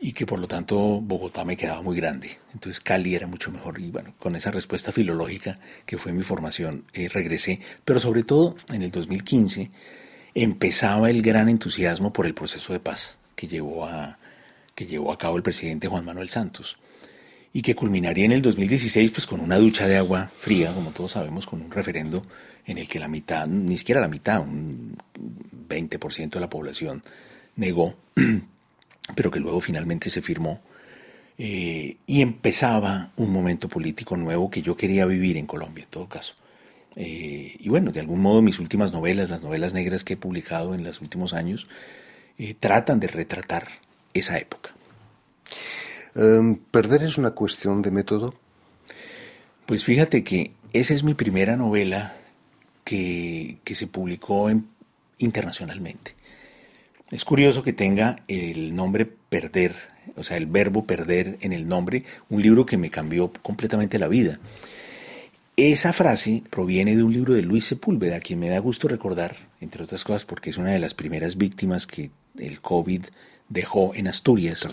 y 0.00 0.12
que 0.12 0.26
por 0.26 0.40
lo 0.40 0.48
tanto 0.48 1.00
Bogotá 1.00 1.44
me 1.44 1.56
quedaba 1.56 1.80
muy 1.80 1.96
grande. 1.96 2.38
Entonces 2.52 2.80
Cali 2.80 3.14
era 3.14 3.28
mucho 3.28 3.52
mejor. 3.52 3.80
Y 3.80 3.90
bueno, 3.92 4.14
con 4.18 4.34
esa 4.34 4.50
respuesta 4.50 4.90
filológica 4.90 5.56
que 5.86 5.96
fue 5.96 6.12
mi 6.12 6.24
formación, 6.24 6.84
eh, 6.92 7.08
regresé. 7.08 7.60
Pero 7.84 8.00
sobre 8.00 8.24
todo 8.24 8.56
en 8.72 8.82
el 8.82 8.90
2015 8.90 9.70
empezaba 10.34 11.08
el 11.08 11.22
gran 11.22 11.48
entusiasmo 11.48 12.12
por 12.12 12.26
el 12.26 12.34
proceso 12.34 12.72
de 12.72 12.80
paz 12.80 13.18
que 13.36 13.46
llevó 13.46 13.86
a, 13.86 14.18
que 14.74 14.86
llevó 14.86 15.12
a 15.12 15.18
cabo 15.18 15.36
el 15.36 15.44
presidente 15.44 15.86
Juan 15.86 16.04
Manuel 16.04 16.30
Santos 16.30 16.78
y 17.52 17.62
que 17.62 17.74
culminaría 17.74 18.24
en 18.24 18.32
el 18.32 18.42
2016 18.42 19.10
pues 19.10 19.26
con 19.26 19.40
una 19.40 19.56
ducha 19.56 19.86
de 19.86 19.98
agua 19.98 20.30
fría, 20.36 20.72
como 20.72 20.90
todos 20.90 21.12
sabemos, 21.12 21.46
con 21.46 21.62
un 21.62 21.70
referendo 21.70 22.24
en 22.66 22.78
el 22.78 22.88
que 22.88 22.98
la 22.98 23.08
mitad, 23.08 23.46
ni 23.46 23.76
siquiera 23.76 24.00
la 24.00 24.08
mitad, 24.08 24.40
un 24.40 24.91
20% 25.72 26.30
de 26.30 26.40
la 26.40 26.50
población 26.50 27.02
negó, 27.56 27.94
pero 29.14 29.30
que 29.30 29.40
luego 29.40 29.60
finalmente 29.60 30.10
se 30.10 30.22
firmó. 30.22 30.60
Eh, 31.38 31.96
y 32.06 32.20
empezaba 32.20 33.12
un 33.16 33.32
momento 33.32 33.68
político 33.68 34.16
nuevo 34.16 34.50
que 34.50 34.62
yo 34.62 34.76
quería 34.76 35.06
vivir 35.06 35.36
en 35.36 35.46
Colombia, 35.46 35.84
en 35.84 35.90
todo 35.90 36.08
caso. 36.08 36.34
Eh, 36.94 37.56
y 37.58 37.68
bueno, 37.68 37.90
de 37.90 38.00
algún 38.00 38.20
modo 38.20 38.42
mis 38.42 38.58
últimas 38.58 38.92
novelas, 38.92 39.30
las 39.30 39.42
novelas 39.42 39.72
negras 39.72 40.04
que 40.04 40.14
he 40.14 40.16
publicado 40.16 40.74
en 40.74 40.84
los 40.84 41.00
últimos 41.00 41.32
años, 41.32 41.66
eh, 42.38 42.54
tratan 42.54 43.00
de 43.00 43.08
retratar 43.08 43.68
esa 44.12 44.38
época. 44.38 44.70
Em, 46.14 46.56
¿Perder 46.56 47.02
es 47.02 47.16
una 47.16 47.30
cuestión 47.30 47.80
de 47.80 47.90
método? 47.90 48.34
Pues 49.66 49.84
fíjate 49.84 50.22
que 50.22 50.52
esa 50.72 50.92
es 50.92 51.02
mi 51.02 51.14
primera 51.14 51.56
novela 51.56 52.14
que, 52.84 53.58
se 53.74 53.86
publicó 53.86 54.50
internacionalmente. 55.22 56.14
Es 57.10 57.24
curioso 57.24 57.62
que 57.62 57.74
tenga 57.74 58.16
el 58.26 58.74
nombre 58.74 59.04
perder, 59.04 59.74
o 60.16 60.24
sea, 60.24 60.38
el 60.38 60.46
verbo 60.46 60.86
perder 60.86 61.36
en 61.42 61.52
el 61.52 61.68
nombre, 61.68 62.04
un 62.30 62.40
libro 62.40 62.64
que 62.64 62.78
me 62.78 62.90
cambió 62.90 63.30
completamente 63.42 63.98
la 63.98 64.08
vida. 64.08 64.40
Esa 65.58 65.92
frase 65.92 66.42
proviene 66.48 66.96
de 66.96 67.02
un 67.02 67.12
libro 67.12 67.34
de 67.34 67.42
Luis 67.42 67.66
Sepúlveda, 67.66 68.16
a 68.16 68.20
quien 68.20 68.38
me 68.38 68.48
da 68.48 68.58
gusto 68.58 68.88
recordar, 68.88 69.36
entre 69.60 69.84
otras 69.84 70.04
cosas, 70.04 70.24
porque 70.24 70.48
es 70.48 70.56
una 70.56 70.70
de 70.70 70.78
las 70.78 70.94
primeras 70.94 71.36
víctimas 71.36 71.86
que 71.86 72.10
el 72.38 72.62
COVID 72.62 73.02
dejó 73.50 73.94
en 73.94 74.08
Asturias. 74.08 74.66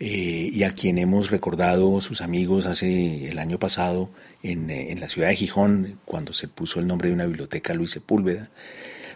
Eh, 0.00 0.50
y 0.52 0.64
a 0.64 0.74
quien 0.74 0.98
hemos 0.98 1.30
recordado 1.30 2.00
sus 2.00 2.20
amigos 2.20 2.66
hace 2.66 3.28
el 3.30 3.38
año 3.38 3.60
pasado 3.60 4.10
en, 4.42 4.68
eh, 4.70 4.90
en, 4.90 4.98
la 4.98 5.08
ciudad 5.08 5.28
de 5.28 5.36
Gijón, 5.36 6.00
cuando 6.04 6.34
se 6.34 6.48
puso 6.48 6.80
el 6.80 6.88
nombre 6.88 7.08
de 7.08 7.14
una 7.14 7.26
biblioteca 7.26 7.74
Luis 7.74 7.92
Sepúlveda. 7.92 8.50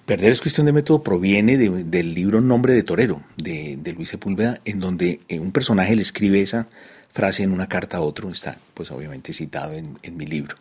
Perder 0.08 0.32
es 0.32 0.40
cuestión 0.40 0.64
de 0.64 0.72
método 0.72 1.02
proviene 1.02 1.58
del 1.58 2.14
libro 2.14 2.40
Nombre 2.40 2.72
de 2.72 2.82
Torero 2.82 3.22
de, 3.36 3.92
Luis 3.94 4.08
Sepúlveda, 4.08 4.58
en 4.64 4.80
donde 4.80 5.20
eh, 5.28 5.38
un 5.38 5.52
personaje 5.52 5.94
le 5.94 6.00
escribe 6.00 6.40
esa 6.40 6.66
frase 7.12 7.42
en 7.42 7.52
una 7.52 7.68
carta 7.68 7.98
a 7.98 8.00
otro, 8.00 8.30
está 8.30 8.56
pues 8.72 8.90
obviamente 8.90 9.34
citado 9.34 9.74
en, 9.74 9.98
mi 10.16 10.24
libro. 10.24 10.56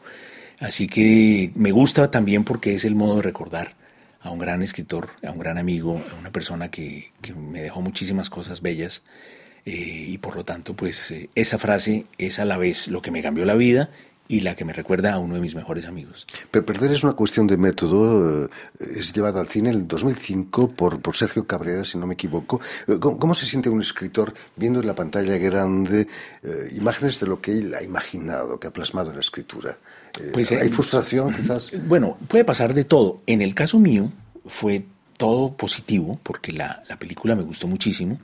Así 0.60 0.89
que 0.89 1.54
me 1.56 1.72
gusta 1.72 2.12
también 2.12 2.44
porque 2.44 2.74
es 2.74 2.84
el 2.84 2.96
modo 2.96 3.16
de 3.16 3.22
recordar 3.22 3.75
a 4.20 4.32
un 4.32 4.39
gran 4.39 4.62
escritor, 4.63 5.12
a 5.25 5.32
un 5.32 5.39
gran 5.39 5.58
amigo, 5.58 6.04
a 6.12 6.20
una 6.20 6.34
persona 6.34 6.70
que, 6.70 7.13
que 7.22 7.34
me 7.34 7.62
dejó 7.62 7.82
muchísimas 7.82 8.30
cosas 8.30 8.62
bellas 8.62 9.01
eh, 9.66 10.08
y 10.10 10.18
por 10.18 10.36
lo 10.36 10.44
tanto, 10.44 10.75
pues 10.75 11.10
eh, 11.12 11.30
esa 11.36 11.58
frase 11.58 12.06
es 12.18 12.39
a 12.39 12.46
la 12.46 12.58
vez 12.58 12.89
lo 12.89 13.01
que 13.01 13.12
me 13.12 13.22
cambió 13.22 13.46
la 13.46 13.56
vida 13.56 13.92
y 14.27 14.41
la 14.41 14.55
que 14.55 14.65
me 14.65 14.74
recuerda 14.74 15.13
a 15.13 15.19
uno 15.19 15.36
de 15.36 15.41
mis 15.41 15.55
mejores 15.55 15.86
amigos. 15.86 16.25
Pero 16.51 16.65
perder 16.65 16.91
es 16.91 17.03
una 17.03 17.13
cuestión 17.13 17.48
de 17.48 17.57
método. 17.57 18.46
Eh, 18.46 18.50
es 18.96 19.13
llevada 19.13 19.39
al 19.39 19.48
cine 19.48 19.69
en 19.69 19.75
el 19.75 19.88
2005 19.88 20.72
por, 20.72 21.01
por 21.01 21.15
Sergio 21.15 21.48
Cabrera, 21.48 21.86
si 21.86 21.98
no 21.98 22.07
me 22.07 22.15
equivoco. 22.15 22.60
¿Cómo, 23.00 23.34
se 23.34 23.46
siente 23.46 23.69
un 23.69 23.81
escritor 23.81 24.34
viendo 24.55 24.79
en 24.79 24.88
la 24.88 24.96
pantalla 24.96 25.38
grande 25.38 26.07
imágenes 26.75 27.19
de 27.19 27.27
lo 27.27 27.41
que 27.41 27.51
él 27.51 27.74
ha 27.74 27.84
imaginado, 27.84 28.60
que 28.60 28.67
ha 28.67 28.72
plasmado 28.72 29.10
en 29.10 29.15
la 29.15 29.22
escritura? 29.22 29.77
pues, 30.34 30.51
¿Hay 30.51 30.69
frustración 30.69 31.34
quizás? 31.34 31.72
Bueno, 31.88 32.17
puede 32.27 32.46
pasar 32.46 32.74
de 32.74 32.84
todo. 32.84 33.22
En 33.27 33.41
el 33.41 33.53
caso 33.53 33.79
mío 33.79 34.12
fue 34.46 34.86
todo 35.17 35.53
positivo 35.53 36.19
porque 36.24 36.51
la, 36.51 36.84
la 36.88 36.98
película 36.98 37.36
me 37.36 37.43
gustó 37.43 37.67
muchísimo. 37.67 38.19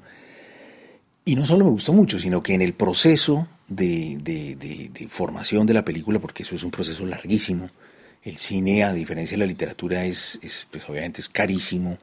Y 1.26 1.36
no 1.36 1.46
solo 1.46 1.66
me 1.66 1.72
gustó 1.72 1.94
mucho, 1.94 2.20
sino 2.20 2.44
que 2.44 2.54
en 2.54 2.62
el 2.62 2.74
proceso 2.74 3.48
de, 3.68 4.18
de, 4.18 5.08
formación 5.10 5.66
de 5.66 5.74
la 5.74 5.86
película, 5.86 6.20
porque 6.20 6.44
eso 6.44 6.56
es 6.56 6.64
un 6.64 6.72
proceso 6.72 7.06
larguísimo, 7.06 7.70
el 8.24 8.38
cine, 8.38 8.84
a 8.84 8.94
diferencia 8.94 9.36
de 9.36 9.40
la 9.40 9.46
literatura, 9.46 10.06
es, 10.06 10.40
es 10.42 10.68
pues 10.72 10.88
obviamente 10.90 11.22
es 11.22 11.30
carísimo. 11.30 11.98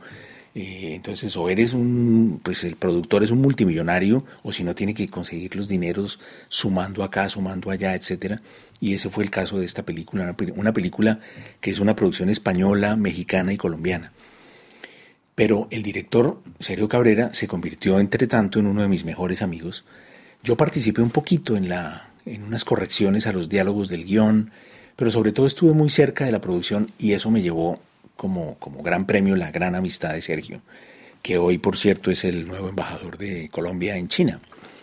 Eh, 0.54 0.94
entonces, 0.96 1.36
o 1.36 1.48
eres 1.48 1.72
un, 1.72 2.40
pues 2.42 2.64
el 2.64 2.76
productor 2.76 3.22
es 3.22 3.30
un 3.30 3.40
multimillonario, 3.40 4.24
o 4.42 4.52
si 4.52 4.64
no 4.64 4.74
tiene 4.74 4.94
que 4.94 5.08
conseguir 5.08 5.54
los 5.56 5.68
dineros 5.68 6.18
sumando 6.48 7.04
acá, 7.04 7.28
sumando 7.28 7.70
allá, 7.70 7.94
etcétera. 7.94 8.42
Y 8.80 8.94
ese 8.94 9.08
fue 9.10 9.24
el 9.24 9.30
caso 9.30 9.58
de 9.58 9.66
esta 9.66 9.84
película, 9.84 10.34
una 10.56 10.72
película 10.72 11.20
que 11.60 11.70
es 11.70 11.78
una 11.78 11.94
producción 11.96 12.28
española, 12.30 12.96
mexicana 12.96 13.52
y 13.52 13.56
colombiana. 13.56 14.12
Pero 15.34 15.68
el 15.70 15.82
director, 15.82 16.42
Sergio 16.58 16.88
Cabrera, 16.88 17.32
se 17.32 17.48
convirtió 17.48 17.98
entre 17.98 18.26
tanto 18.26 18.58
en 18.58 18.66
uno 18.66 18.82
de 18.82 18.88
mis 18.88 19.04
mejores 19.04 19.40
amigos. 19.40 19.84
Yo 20.42 20.56
participé 20.56 21.02
un 21.02 21.10
poquito 21.10 21.56
en, 21.56 21.68
la, 21.68 22.10
en 22.24 22.44
unas 22.44 22.64
correcciones 22.64 23.26
a 23.26 23.32
los 23.32 23.48
diálogos 23.48 23.88
del 23.88 24.04
guion, 24.04 24.50
pero 24.96 25.10
sobre 25.10 25.32
todo 25.32 25.46
estuve 25.46 25.72
muy 25.72 25.90
cerca 25.90 26.24
de 26.24 26.32
la 26.32 26.40
producción 26.40 26.90
y 26.98 27.12
eso 27.12 27.30
me 27.30 27.42
llevó 27.42 27.80
como, 28.16 28.58
gran 28.82 29.06
premio 29.06 29.34
la 29.34 29.50
gran 29.50 29.74
amistad 29.74 30.12
de 30.12 30.20
Sergio, 30.20 30.60
que 31.22 31.38
hoy, 31.38 31.56
por 31.56 31.78
cierto, 31.78 32.10
es 32.10 32.24
el 32.24 32.46
nuevo 32.46 32.68
embajador 32.68 33.16
de 33.16 33.48
Colombia 33.48 33.96
en 33.96 34.08
China, 34.08 34.40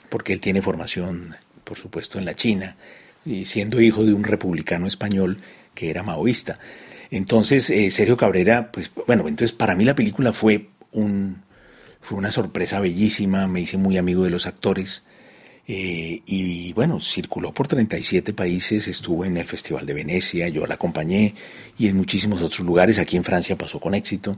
porque 0.09 0.33
él 0.33 0.41
tiene 0.41 0.63
formación, 0.63 1.35
por 1.63 1.77
supuesto, 1.77 2.17
en 2.17 2.25
la 2.25 2.35
China, 2.35 2.77
y 3.25 3.45
siendo 3.45 3.79
hijo 3.79 4.03
de 4.03 4.13
un 4.13 4.23
republicano 4.23 4.87
español 4.87 5.39
que 5.75 5.91
era 5.91 6.01
maoísta. 6.01 6.57
Entonces, 7.11 7.69
eh, 7.69 7.91
Sergio 7.91 8.17
Cabrera, 8.17 8.71
pues 8.71 8.91
bueno, 9.05 9.27
entonces 9.27 9.51
para 9.51 9.75
mí 9.75 9.85
la 9.85 9.95
película 9.95 10.33
fue, 10.33 10.69
un, 10.91 11.43
fue 12.01 12.17
una 12.17 12.31
sorpresa 12.31 12.79
bellísima, 12.79 13.47
me 13.47 13.61
hice 13.61 13.77
muy 13.77 13.97
amigo 13.97 14.23
de 14.23 14.31
los 14.31 14.47
actores. 14.47 15.03
Eh, 15.67 16.21
y 16.25 16.71
bueno, 16.73 17.01
circuló 17.01 17.53
por 17.53 17.67
37 17.67 18.33
países, 18.33 18.87
estuvo 18.87 19.25
en 19.25 19.35
el 19.35 19.45
Festival 19.45 19.85
de 19.85 19.93
Venecia, 19.93 20.47
yo 20.47 20.65
la 20.65 20.75
acompañé 20.75 21.35
y 21.77 21.89
en 21.89 21.97
muchísimos 21.97 22.41
otros 22.41 22.65
lugares, 22.65 22.99
aquí 22.99 23.17
en 23.17 23.25
Francia 23.25 23.57
pasó 23.57 23.79
con 23.79 23.93
éxito. 23.93 24.37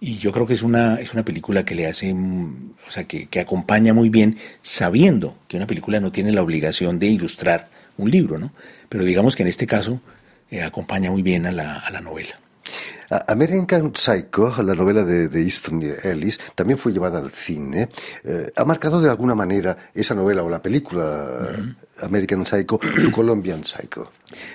Y 0.00 0.18
yo 0.18 0.32
creo 0.32 0.46
que 0.46 0.54
es 0.54 0.62
una, 0.62 0.96
es 0.96 1.12
una 1.12 1.24
película 1.24 1.64
que 1.64 1.74
le 1.74 1.86
hace, 1.86 2.12
o 2.12 2.90
sea, 2.90 3.04
que, 3.04 3.26
que 3.26 3.40
acompaña 3.40 3.94
muy 3.94 4.08
bien, 4.08 4.38
sabiendo 4.60 5.36
que 5.48 5.56
una 5.56 5.66
película 5.66 6.00
no 6.00 6.12
tiene 6.12 6.32
la 6.32 6.42
obligación 6.42 6.98
de 6.98 7.06
ilustrar 7.06 7.70
un 7.96 8.10
libro, 8.10 8.38
¿no? 8.38 8.52
Pero 8.88 9.04
digamos 9.04 9.36
que 9.36 9.42
en 9.42 9.48
este 9.48 9.66
caso 9.66 10.00
eh, 10.50 10.62
acompaña 10.62 11.10
muy 11.10 11.22
bien 11.22 11.46
a 11.46 11.52
la, 11.52 11.78
a 11.78 11.90
la 11.90 12.00
novela. 12.00 12.40
American 13.28 13.92
Psycho, 13.94 14.54
la 14.62 14.74
novela 14.74 15.04
de, 15.04 15.28
de, 15.28 15.42
Easton 15.42 15.82
Ellis, 16.02 16.40
también 16.54 16.78
fue 16.78 16.92
llevada 16.92 17.18
al 17.18 17.30
cine. 17.30 17.88
Eh, 18.24 18.50
¿Ha 18.56 18.64
marcado 18.64 19.00
de 19.00 19.08
alguna 19.08 19.34
manera 19.34 19.76
esa 19.94 20.14
novela 20.14 20.42
o 20.42 20.48
la 20.48 20.62
película 20.62 21.56
American 22.02 22.44
Psycho 22.44 22.78
tu 22.78 23.10
Colombian 23.10 23.64
Psycho? 23.64 24.10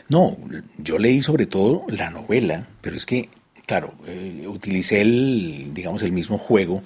No, 0.09 0.37
yo 0.77 0.97
leí 0.97 1.21
sobre 1.21 1.45
todo 1.45 1.85
la 1.89 2.09
novela, 2.09 2.67
pero 2.81 2.95
es 2.95 3.05
que, 3.05 3.29
claro, 3.65 3.93
eh, 4.07 4.45
utilicé 4.47 5.01
el, 5.01 5.71
digamos, 5.73 6.01
el 6.03 6.11
mismo 6.11 6.37
juego 6.37 6.83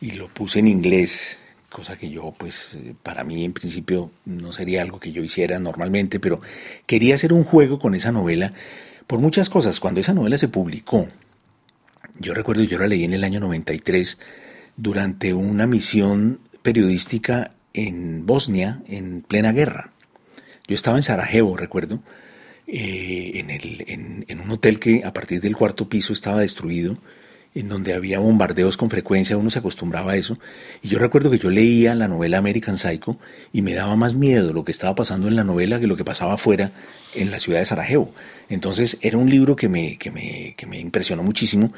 y 0.00 0.12
lo 0.12 0.28
puse 0.28 0.58
en 0.58 0.68
inglés 0.68 1.38
cosa 1.72 1.96
que 1.96 2.10
yo, 2.10 2.34
pues, 2.36 2.78
para 3.02 3.24
mí 3.24 3.44
en 3.46 3.54
principio 3.54 4.10
no 4.26 4.52
sería 4.52 4.82
algo 4.82 5.00
que 5.00 5.10
yo 5.10 5.24
hiciera 5.24 5.58
normalmente, 5.58 6.20
pero 6.20 6.40
quería 6.86 7.14
hacer 7.14 7.32
un 7.32 7.44
juego 7.44 7.78
con 7.78 7.94
esa 7.94 8.12
novela 8.12 8.52
por 9.12 9.20
muchas 9.20 9.50
cosas. 9.50 9.78
Cuando 9.78 10.00
esa 10.00 10.14
novela 10.14 10.38
se 10.38 10.48
publicó, 10.48 11.06
yo 12.18 12.32
recuerdo, 12.32 12.62
yo 12.62 12.78
la 12.78 12.86
leí 12.86 13.04
en 13.04 13.12
el 13.12 13.24
año 13.24 13.40
93, 13.40 14.16
durante 14.78 15.34
una 15.34 15.66
misión 15.66 16.40
periodística 16.62 17.50
en 17.74 18.24
Bosnia 18.24 18.80
en 18.88 19.20
plena 19.20 19.52
guerra. 19.52 19.92
Yo 20.66 20.74
estaba 20.74 20.96
en 20.96 21.02
Sarajevo, 21.02 21.58
recuerdo, 21.58 22.02
eh, 22.66 23.32
en, 23.34 23.50
el, 23.50 23.84
en, 24.28 24.40
un 24.40 24.50
hotel 24.50 24.78
que 24.78 25.02
a 25.04 25.12
partir 25.12 25.42
del 25.42 25.58
cuarto 25.58 25.90
piso 25.90 26.14
estaba 26.14 26.40
destruido, 26.40 26.96
en 27.54 27.68
donde 27.68 27.92
había 27.92 28.18
bombardeos 28.18 28.76
con 28.76 28.88
frecuencia, 28.88 29.36
uno 29.36 29.50
se 29.50 29.58
acostumbraba 29.58 30.12
a 30.12 30.16
eso. 30.16 30.38
Y 30.80 30.88
yo 30.88 30.98
recuerdo 30.98 31.30
que 31.30 31.38
yo 31.38 31.50
leía 31.50 31.94
la 31.94 32.08
novela 32.08 32.38
American 32.38 32.76
Psycho 32.76 33.18
y 33.52 33.62
me 33.62 33.74
daba 33.74 33.94
más 33.96 34.14
miedo 34.14 34.52
lo 34.52 34.64
que 34.64 34.72
estaba 34.72 34.94
pasando 34.94 35.28
en 35.28 35.36
la 35.36 35.44
novela 35.44 35.78
que 35.78 35.86
lo 35.86 35.96
que 35.96 36.04
pasaba 36.04 36.34
afuera 36.34 36.72
en 37.14 37.30
la 37.30 37.40
ciudad 37.40 37.58
de 37.58 37.66
Sarajevo. 37.66 38.12
Entonces 38.48 38.96
era 39.02 39.18
un 39.18 39.28
libro 39.28 39.54
que 39.54 39.68
me, 39.68 39.98
que 39.98 40.10
me, 40.10 40.54
que 40.56 40.66
me 40.66 40.80
impresionó 40.80 41.22
muchísimo 41.22 41.72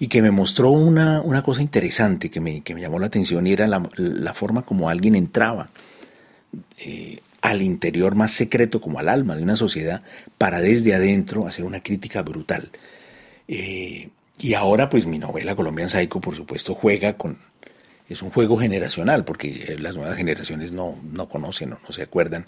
y 0.00 0.08
que 0.08 0.20
me 0.20 0.32
mostró 0.32 0.70
una, 0.70 1.20
una 1.20 1.42
cosa 1.42 1.62
interesante 1.62 2.30
que 2.30 2.40
me, 2.40 2.62
que 2.62 2.74
me, 2.74 2.80
llamó 2.80 2.98
la 2.98 3.06
atención 3.06 3.46
y 3.46 3.52
era 3.52 3.68
la, 3.68 3.88
la 3.96 4.34
forma 4.34 4.62
como 4.62 4.88
alguien 4.88 5.14
entraba 5.14 5.66
eh, 6.78 7.20
al 7.40 7.62
interior 7.62 8.14
más 8.14 8.32
secreto, 8.32 8.80
como 8.80 8.98
al 8.98 9.08
alma 9.08 9.36
de 9.36 9.42
una 9.42 9.56
sociedad, 9.56 10.02
para 10.38 10.60
desde 10.60 10.94
adentro 10.94 11.46
hacer 11.46 11.64
una 11.64 11.82
crítica 11.82 12.22
brutal. 12.22 12.70
Eh, 13.48 14.10
y 14.40 14.54
ahora, 14.54 14.88
pues 14.88 15.06
mi 15.06 15.18
novela 15.18 15.54
Colombian 15.54 15.90
Psycho, 15.90 16.20
por 16.20 16.34
supuesto, 16.34 16.74
juega 16.74 17.16
con. 17.16 17.38
Es 18.08 18.22
un 18.22 18.30
juego 18.30 18.56
generacional, 18.56 19.24
porque 19.24 19.76
las 19.78 19.94
nuevas 19.94 20.16
generaciones 20.16 20.72
no, 20.72 20.98
no 21.12 21.28
conocen 21.28 21.74
o 21.74 21.78
no 21.86 21.92
se 21.92 22.02
acuerdan 22.02 22.44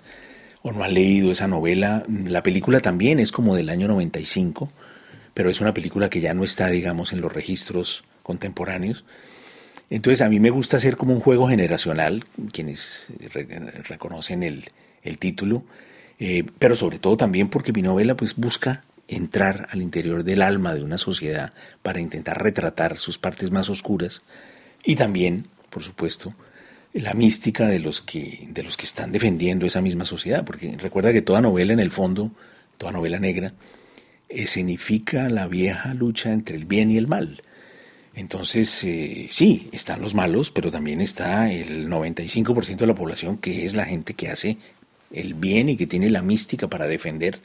o 0.63 0.73
no 0.73 0.83
han 0.83 0.95
leído 0.95 1.31
esa 1.31 1.47
novela. 1.47 2.05
La 2.09 2.43
película 2.43 2.81
también 2.81 3.21
es 3.21 3.31
como 3.31 3.55
del 3.55 3.69
año 3.69 3.87
95, 3.89 4.71
pero 5.35 5.51
es 5.51 5.61
una 5.61 5.75
película 5.75 6.11
que 6.11 6.21
ya 6.21 6.35
no 6.35 6.43
está, 6.45 6.69
digamos, 6.69 7.13
en 7.13 7.21
los 7.21 7.33
registros 7.33 8.05
contemporáneos. 8.23 9.05
Entonces 9.91 10.23
a 10.23 10.29
mí 10.29 10.41
me 10.41 10.51
gusta 10.51 10.79
hacer 10.79 10.97
como 10.97 11.13
un 11.13 11.21
juego 11.21 11.49
generacional, 11.49 12.25
quienes 12.53 13.07
reconocen 13.89 14.43
el, 14.43 14.65
el 15.03 15.19
título, 15.19 15.65
eh, 16.19 16.45
pero 16.59 16.77
sobre 16.77 16.99
todo 16.99 17.17
también 17.17 17.49
porque 17.49 17.73
mi 17.73 17.83
novela 17.83 18.17
pues 18.17 18.37
busca 18.37 18.81
entrar 19.09 19.69
al 19.71 19.83
interior 19.83 20.25
del 20.25 20.43
alma 20.43 20.75
de 20.75 20.83
una 20.83 20.99
sociedad 20.99 21.53
para 21.83 22.01
intentar 22.01 22.43
retratar 22.43 22.99
sus 22.99 23.19
partes 23.19 23.51
más 23.51 23.69
oscuras 23.69 24.23
y 24.85 24.97
también, 24.97 25.47
por 25.71 25.83
supuesto, 25.83 26.35
la 26.93 27.15
mística 27.15 27.67
de 27.67 27.79
los 27.79 28.01
que 28.03 28.47
de 28.51 28.63
los 28.63 28.77
que 28.77 28.85
están 28.85 29.13
defendiendo 29.13 29.67
esa 29.67 29.81
misma 29.81 30.05
sociedad, 30.05 30.45
porque 30.45 30.77
recuerda 30.79 31.13
que 31.13 31.23
toda 31.23 31.41
novela 31.41 31.73
en 31.73 31.81
el 31.81 31.91
fondo, 31.91 32.33
toda 32.79 32.93
novela 32.93 33.19
negra 33.19 33.55
escenifica 34.29 35.29
la 35.29 35.47
vieja 35.47 35.95
lucha 35.95 36.33
entre 36.33 36.57
el 36.57 36.65
bien 36.65 36.91
y 36.91 36.97
el 36.97 37.07
mal. 37.07 37.43
Entonces, 38.15 38.85
eh, 38.85 39.29
sí, 39.31 39.71
están 39.73 40.03
los 40.03 40.15
malos, 40.15 40.51
pero 40.51 40.71
también 40.71 41.01
está 41.01 41.51
el 41.51 41.89
95% 41.89 42.77
de 42.77 42.87
la 42.87 42.95
población 42.95 43.39
que 43.39 43.65
es 43.65 43.75
la 43.75 43.85
gente 43.87 44.15
que 44.15 44.29
hace 44.29 44.59
el 45.13 45.35
bien 45.35 45.71
y 45.71 45.77
que 45.77 45.87
tiene 45.87 46.11
la 46.11 46.23
mística 46.23 46.69
para 46.69 46.87
defender 46.87 47.41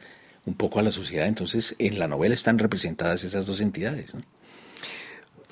un 0.47 0.53
poco 0.55 0.79
a 0.79 0.81
la 0.81 0.91
sociedad. 0.91 1.27
Entonces, 1.27 1.75
en 1.77 1.99
la 1.99 2.07
novela 2.07 2.33
están 2.33 2.57
representadas 2.57 3.23
esas 3.23 3.45
dos 3.45 3.61
entidades. 3.61 4.11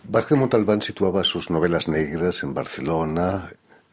Vázquez 0.08 0.38
Montalbán 0.38 0.82
situaba 0.82 1.24
sus 1.24 1.50
novelas 1.50 1.88
negras 1.88 2.42
en 2.44 2.54
Barcelona, 2.54 3.52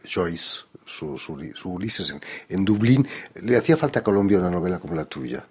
Joyce, 0.09 0.63
su, 0.87 1.17
Ulises 1.65 2.15
en, 2.49 2.65
Dublín. 2.65 3.07
¿Le 3.43 3.57
hacía 3.57 3.77
falta 3.77 4.01
a 4.01 4.03
Colombia 4.03 4.39
una 4.39 4.51
novela 4.51 4.79
como 4.79 4.95
la 4.95 5.05
tuya? 5.05 5.45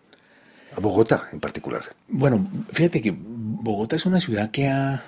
A 0.76 0.80
Bogotá 0.80 1.28
en 1.34 1.42
particular. 1.42 1.84
Bueno, 2.08 2.50
fíjate 2.72 3.02
que 3.02 3.14
Bogotá 3.14 3.98
es 3.98 4.06
una 4.06 4.22
ciudad 4.22 4.52
que 4.52 4.70
ha, 4.70 5.04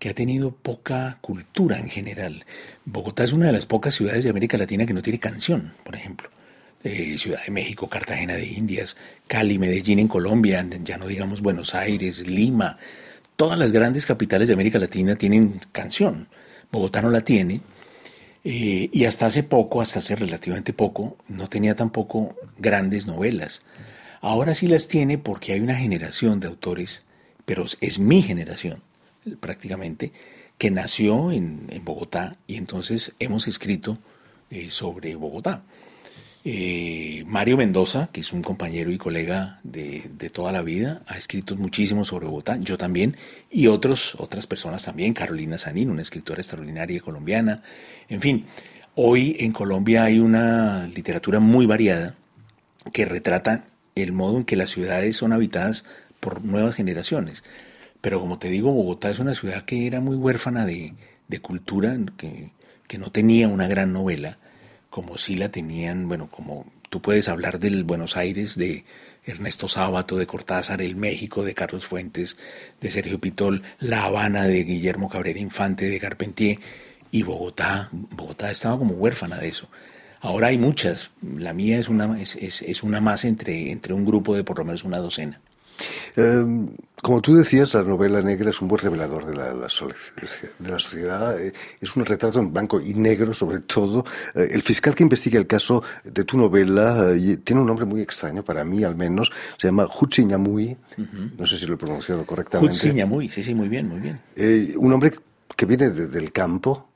que 0.00 0.08
ha 0.08 0.14
tenido 0.14 0.50
poca 0.50 1.18
cultura 1.20 1.78
en 1.78 1.88
general. 1.88 2.44
Bogotá 2.84 3.22
es 3.22 3.32
una 3.32 3.46
de 3.46 3.52
las 3.52 3.66
pocas 3.66 3.94
ciudades 3.94 4.24
de 4.24 4.30
América 4.30 4.58
Latina 4.58 4.86
que 4.86 4.94
no 4.94 5.02
tiene 5.02 5.20
canción, 5.20 5.72
por 5.84 5.94
ejemplo. 5.94 6.30
Eh, 6.84 7.16
ciudad 7.16 7.44
de 7.44 7.52
México, 7.52 7.88
Cartagena 7.88 8.34
de 8.34 8.46
Indias, 8.46 8.96
Cali, 9.28 9.58
Medellín 9.58 10.00
en 10.00 10.08
Colombia, 10.08 10.66
ya 10.82 10.98
no 10.98 11.06
digamos 11.06 11.40
Buenos 11.40 11.74
Aires, 11.76 12.26
Lima, 12.26 12.76
todas 13.36 13.56
las 13.56 13.70
grandes 13.70 14.04
capitales 14.04 14.48
de 14.48 14.54
América 14.54 14.80
Latina 14.80 15.14
tienen 15.14 15.60
canción. 15.70 16.28
Bogotá 16.72 17.00
no 17.02 17.10
la 17.10 17.20
tiene. 17.20 17.60
Eh, 18.44 18.90
y 18.92 19.04
hasta 19.04 19.26
hace 19.26 19.44
poco, 19.44 19.80
hasta 19.80 20.00
hace 20.00 20.16
relativamente 20.16 20.72
poco, 20.72 21.16
no 21.28 21.48
tenía 21.48 21.76
tampoco 21.76 22.34
grandes 22.58 23.06
novelas. 23.06 23.62
Ahora 24.20 24.54
sí 24.56 24.66
las 24.66 24.88
tiene 24.88 25.18
porque 25.18 25.52
hay 25.52 25.60
una 25.60 25.76
generación 25.76 26.40
de 26.40 26.48
autores, 26.48 27.02
pero 27.44 27.64
es 27.80 27.98
mi 28.00 28.22
generación 28.22 28.82
prácticamente, 29.40 30.12
que 30.58 30.70
nació 30.70 31.32
en, 31.32 31.68
Bogotá 31.84 32.36
y 32.46 32.56
entonces 32.56 33.12
hemos 33.18 33.48
escrito 33.48 33.98
eh, 34.50 34.70
sobre 34.70 35.14
Bogotá. 35.14 35.62
Eh, 36.44 37.22
Mario 37.28 37.56
Mendoza, 37.56 38.08
que 38.12 38.20
es 38.20 38.32
un 38.32 38.42
compañero 38.42 38.90
y 38.90 38.98
colega 38.98 39.60
de, 39.62 40.10
toda 40.32 40.50
la 40.50 40.62
vida, 40.62 41.02
ha 41.06 41.16
escrito 41.16 41.56
muchísimo 41.56 42.04
sobre 42.04 42.26
Bogotá, 42.26 42.56
yo 42.56 42.76
también, 42.76 43.16
y 43.48 43.68
otros, 43.68 44.16
otras 44.18 44.48
personas 44.48 44.84
también, 44.84 45.14
Carolina 45.14 45.56
Sanín, 45.58 45.90
una 45.90 46.02
escritora 46.02 46.40
extraordinaria 46.40 47.00
colombiana. 47.00 47.62
En 48.08 48.20
fin, 48.20 48.46
hoy 48.96 49.36
en 49.38 49.52
Colombia 49.52 50.04
hay 50.04 50.18
una 50.18 50.88
literatura 50.88 51.38
muy 51.38 51.66
variada 51.66 52.16
que 52.92 53.04
retrata 53.04 53.66
el 53.94 54.12
modo 54.12 54.38
en 54.38 54.44
que 54.44 54.56
las 54.56 54.70
ciudades 54.70 55.16
son 55.16 55.32
habitadas 55.32 55.84
por 56.18 56.44
nuevas 56.44 56.74
generaciones. 56.74 57.44
Pero 58.00 58.18
como 58.20 58.40
te 58.40 58.48
digo, 58.48 58.72
Bogotá 58.72 59.10
es 59.10 59.20
una 59.20 59.34
ciudad 59.34 59.64
que 59.64 59.86
era 59.86 60.00
muy 60.00 60.16
huérfana 60.16 60.66
de, 60.66 60.94
cultura, 61.40 61.96
que 62.16 62.98
no 62.98 63.12
tenía 63.12 63.48
una 63.48 63.68
gran 63.68 63.92
novela 63.92 64.38
como 64.92 65.16
si 65.16 65.36
la 65.36 65.48
tenían, 65.48 66.06
bueno, 66.06 66.28
como 66.30 66.66
tú 66.90 67.00
puedes 67.00 67.26
hablar 67.30 67.58
del 67.58 67.82
Buenos 67.82 68.18
Aires 68.18 68.58
de 68.58 68.84
Ernesto 69.24 69.66
Sábato, 69.66 70.18
de 70.18 70.26
Cortázar, 70.26 70.82
el 70.82 70.96
México 70.96 71.44
de 71.44 71.54
Carlos 71.54 71.86
Fuentes, 71.86 72.36
de 72.78 72.90
Sergio 72.90 73.18
Pitol, 73.18 73.62
La 73.80 74.04
Habana 74.04 74.42
de 74.42 74.64
Guillermo 74.64 75.08
Cabrera 75.08 75.40
Infante, 75.40 75.88
de 75.88 75.98
Carpentier, 75.98 76.58
y 77.10 77.22
Bogotá, 77.22 77.88
Bogotá 77.90 78.50
estaba 78.50 78.76
como 78.76 78.92
huérfana 78.92 79.38
de 79.38 79.48
eso. 79.48 79.66
Ahora 80.20 80.48
hay 80.48 80.58
muchas, 80.58 81.10
la 81.22 81.54
mía 81.54 81.78
es 81.78 81.88
una, 81.88 82.20
es, 82.20 82.36
es 82.36 82.82
una 82.82 83.00
más 83.00 83.24
entre, 83.24 83.72
entre 83.72 83.94
un 83.94 84.04
grupo 84.04 84.36
de 84.36 84.44
por 84.44 84.58
lo 84.58 84.66
menos 84.66 84.84
una 84.84 84.98
docena. 84.98 85.40
Em, 86.16 86.68
como 87.02 87.20
tú 87.20 87.34
decías, 87.34 87.74
la 87.74 87.82
novela 87.82 88.22
negra 88.22 88.50
es 88.50 88.60
un 88.62 88.68
buen 88.68 88.80
revelador 88.80 89.26
de 89.26 89.34
la, 89.34 89.52
de 89.52 90.70
la 90.70 90.78
sociedad. 90.78 91.40
Eh, 91.40 91.52
es 91.80 91.96
un 91.96 92.04
retrato 92.04 92.38
en 92.38 92.52
blanco 92.52 92.80
y 92.80 92.94
negro, 92.94 93.34
sobre 93.34 93.58
todo. 93.58 94.04
Eh, 94.36 94.50
el 94.52 94.62
fiscal 94.62 94.94
que 94.94 95.02
investiga 95.02 95.36
el 95.36 95.48
caso 95.48 95.82
de 96.04 96.22
tu 96.22 96.38
novela 96.38 97.12
eh, 97.12 97.38
tiene 97.38 97.60
un 97.60 97.66
nombre 97.66 97.86
muy 97.86 98.00
extraño, 98.00 98.44
para 98.44 98.62
mí 98.62 98.84
al 98.84 98.94
menos. 98.94 99.32
Se 99.58 99.66
llama 99.66 99.86
Jutsi 99.88 100.24
Ñamuy. 100.24 100.76
No 101.36 101.44
sé 101.44 101.58
si 101.58 101.66
lo 101.66 101.74
he 101.74 101.76
pronunciado 101.76 102.24
correctamente. 102.24 102.76
Jutsi 102.76 102.92
Ñamuy, 102.92 103.28
sí, 103.28 103.42
sí, 103.42 103.52
muy 103.52 103.68
bien, 103.68 103.88
muy 103.88 103.98
bien. 103.98 104.20
un 104.76 104.92
hombre 104.92 105.12
que 105.56 105.66
viene 105.66 105.90
del 105.90 106.30
campo, 106.30 106.90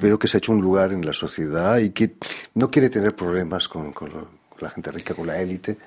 pero 0.00 0.18
que 0.18 0.26
se 0.26 0.36
ha 0.36 0.38
hecho 0.38 0.50
un 0.50 0.60
lugar 0.60 0.92
en 0.92 1.06
la 1.06 1.12
sociedad 1.12 1.78
y 1.78 1.90
que 1.90 2.16
no 2.54 2.68
quiere 2.68 2.90
tener 2.90 3.14
problemas 3.14 3.68
con, 3.68 3.92
con 3.92 4.10
la 4.58 4.70
gente 4.70 4.90
rica, 4.90 5.14
con 5.14 5.28
la 5.28 5.40
élite. 5.40 5.78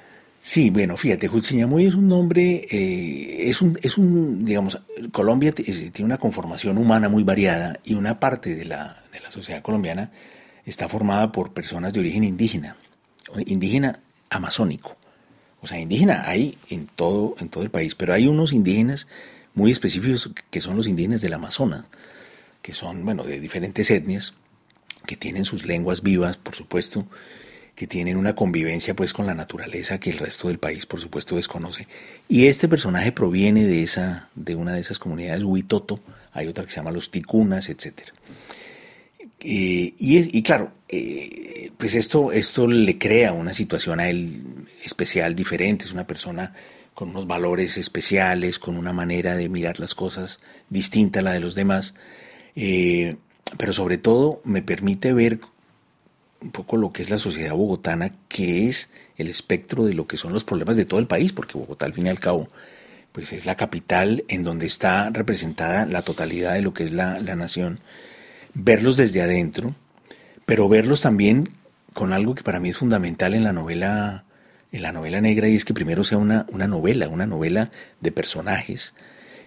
Sí, 0.47 0.69
bueno, 0.69 0.95
fíjate, 0.95 1.27
Jutsiñamuy 1.27 1.87
es 1.87 1.95
un 1.95 2.07
nombre, 2.07 2.67
eh, 2.69 3.49
es, 3.49 3.63
un, 3.63 3.79
es 3.81 3.97
un, 3.97 4.45
digamos, 4.45 4.79
Colombia 5.11 5.51
tiene 5.51 5.91
una 6.03 6.19
conformación 6.19 6.77
humana 6.77 7.09
muy 7.09 7.23
variada 7.23 7.79
y 7.83 7.95
una 7.95 8.19
parte 8.19 8.53
de 8.53 8.63
la, 8.63 9.03
de 9.11 9.21
la 9.21 9.31
sociedad 9.31 9.63
colombiana 9.63 10.11
está 10.63 10.87
formada 10.87 11.31
por 11.31 11.53
personas 11.53 11.93
de 11.93 12.01
origen 12.01 12.23
indígena, 12.23 12.77
indígena 13.47 14.01
amazónico. 14.29 14.95
O 15.61 15.67
sea, 15.67 15.79
indígena 15.79 16.29
hay 16.29 16.59
en 16.69 16.85
todo, 16.95 17.35
en 17.39 17.49
todo 17.49 17.63
el 17.63 17.71
país, 17.71 17.95
pero 17.95 18.13
hay 18.13 18.27
unos 18.27 18.53
indígenas 18.53 19.07
muy 19.55 19.71
específicos 19.71 20.29
que 20.51 20.61
son 20.61 20.77
los 20.77 20.85
indígenas 20.85 21.21
del 21.21 21.33
Amazonas, 21.33 21.85
que 22.61 22.73
son, 22.75 23.03
bueno, 23.03 23.23
de 23.23 23.39
diferentes 23.39 23.89
etnias, 23.89 24.35
que 25.07 25.15
tienen 25.15 25.43
sus 25.43 25.65
lenguas 25.65 26.03
vivas, 26.03 26.37
por 26.37 26.53
supuesto, 26.53 27.07
que 27.75 27.87
tienen 27.87 28.17
una 28.17 28.35
convivencia 28.35 28.95
pues 28.95 29.13
con 29.13 29.27
la 29.27 29.35
naturaleza 29.35 29.99
que 29.99 30.09
el 30.09 30.17
resto 30.17 30.47
del 30.47 30.59
país 30.59 30.85
por 30.85 31.01
supuesto 31.01 31.35
desconoce. 31.35 31.87
Y 32.29 32.47
este 32.47 32.67
personaje 32.67 33.11
proviene 33.11 33.65
de, 33.65 33.83
esa, 33.83 34.29
de 34.35 34.55
una 34.55 34.73
de 34.73 34.81
esas 34.81 34.97
comunidades, 34.97 35.43
Huitoto, 35.43 35.99
hay 36.31 36.47
otra 36.47 36.63
que 36.63 36.71
se 36.71 36.77
llama 36.77 36.91
los 36.91 37.11
Ticunas, 37.11 37.69
etc. 37.69 37.99
Eh, 39.41 39.93
y, 39.97 40.41
claro, 40.41 40.71
eh, 40.89 41.69
pues 41.77 41.95
esto, 41.95 42.31
esto 42.31 42.67
le 42.67 42.97
crea 42.97 43.33
una 43.33 43.53
situación 43.53 43.99
a 43.99 44.09
él 44.09 44.41
especial, 44.83 45.35
diferente, 45.35 45.85
es 45.85 45.91
una 45.91 46.07
persona 46.07 46.53
con 46.93 47.09
unos 47.09 47.27
valores 47.27 47.77
especiales, 47.77 48.57
con 48.57 48.77
una 48.77 48.93
manera 48.93 49.35
de 49.35 49.49
mirar 49.49 49.79
las 49.79 49.93
cosas 49.93 50.39
distinta 50.69 51.19
a 51.19 51.23
la 51.23 51.33
de 51.33 51.41
los 51.41 51.53
demás, 51.53 51.93
eh, 52.55 53.17
pero 53.57 53.73
sobre 53.73 53.97
todo 53.97 54.41
me 54.45 54.61
permite 54.61 55.13
ver 55.13 55.39
un 56.41 56.51
poco 56.51 56.77
lo 56.77 56.91
que 56.91 57.01
es 57.01 57.09
la 57.09 57.17
sociedad 57.17 57.53
bogotana, 57.53 58.11
que 58.27 58.67
es 58.67 58.89
el 59.17 59.29
espectro 59.29 59.85
de 59.85 59.93
lo 59.93 60.07
que 60.07 60.17
son 60.17 60.33
los 60.33 60.43
problemas 60.43 60.75
de 60.75 60.85
todo 60.85 60.99
el 60.99 61.07
país, 61.07 61.33
porque 61.33 61.57
Bogotá 61.57 61.85
al 61.85 61.93
fin 61.93 62.07
y 62.07 62.09
al 62.09 62.19
cabo 62.19 62.49
pues 63.15 63.31
es 63.31 63.45
la 63.45 63.55
capital 63.55 64.25
en 64.27 64.43
donde 64.43 64.65
está 64.65 65.09
representada 65.09 65.85
la 65.85 66.01
totalidad 66.01 66.53
de 66.53 66.61
lo 66.61 66.73
que 66.73 66.83
es 66.83 66.91
la, 66.91 67.17
nación. 67.21 67.79
verlos 68.53 68.97
desde 68.97 69.21
adentro, 69.21 69.73
pero 70.45 70.67
verlos 70.67 70.99
también 70.99 71.49
con 71.93 72.11
algo 72.11 72.35
que 72.35 72.43
para 72.43 72.59
mí 72.59 72.69
es 72.69 72.77
fundamental 72.77 73.33
en 73.33 73.45
la 73.45 73.53
novela, 73.53 74.25
en 74.73 74.81
la 74.81 74.91
novela 74.91 75.21
negra, 75.21 75.47
y 75.47 75.55
es 75.55 75.63
que 75.63 75.73
primero 75.73 76.03
sea 76.03 76.17
una, 76.17 76.45
una 76.49 76.67
novela, 76.67 77.07
una 77.07 77.25
novela 77.25 77.71
de 78.01 78.11
personajes. 78.11 78.93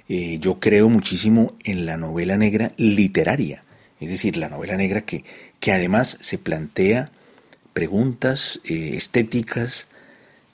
Eh, 0.09 0.39
yo 0.39 0.61
creo 0.61 0.89
muchísimo 0.89 1.55
en 1.63 1.85
la 1.85 1.99
novela 1.99 2.39
negra 2.39 2.73
literaria, 2.79 3.65
es 4.01 4.09
decir, 4.09 4.39
la 4.39 4.49
novela 4.49 4.79
negra 4.79 5.03
que, 5.03 5.27
que 5.61 5.73
además 5.73 6.19
se 6.21 6.39
plantea 6.39 7.11
preguntas 7.73 8.61
eh, 8.65 8.93
estéticas 8.95 9.87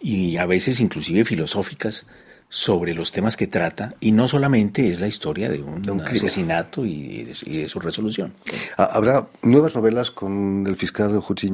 y 0.00 0.36
a 0.36 0.46
veces 0.46 0.80
inclusive 0.80 1.24
filosóficas 1.24 2.06
sobre 2.48 2.94
los 2.94 3.10
temas 3.10 3.36
que 3.36 3.46
trata 3.46 3.94
y 4.00 4.12
no 4.12 4.28
solamente 4.28 4.92
es 4.92 5.00
la 5.00 5.08
historia 5.08 5.48
de 5.48 5.60
un, 5.60 5.88
asesinato 6.02 6.84
y 6.84 7.24
de, 7.24 7.68
su 7.68 7.80
resolución. 7.80 8.32
Ah, 8.76 8.90
¿Habrá 8.92 9.26
nuevas 9.42 9.74
novelas 9.74 10.10
con 10.10 10.64
el 10.68 10.76
fiscal 10.76 11.18
Juchi 11.18 11.50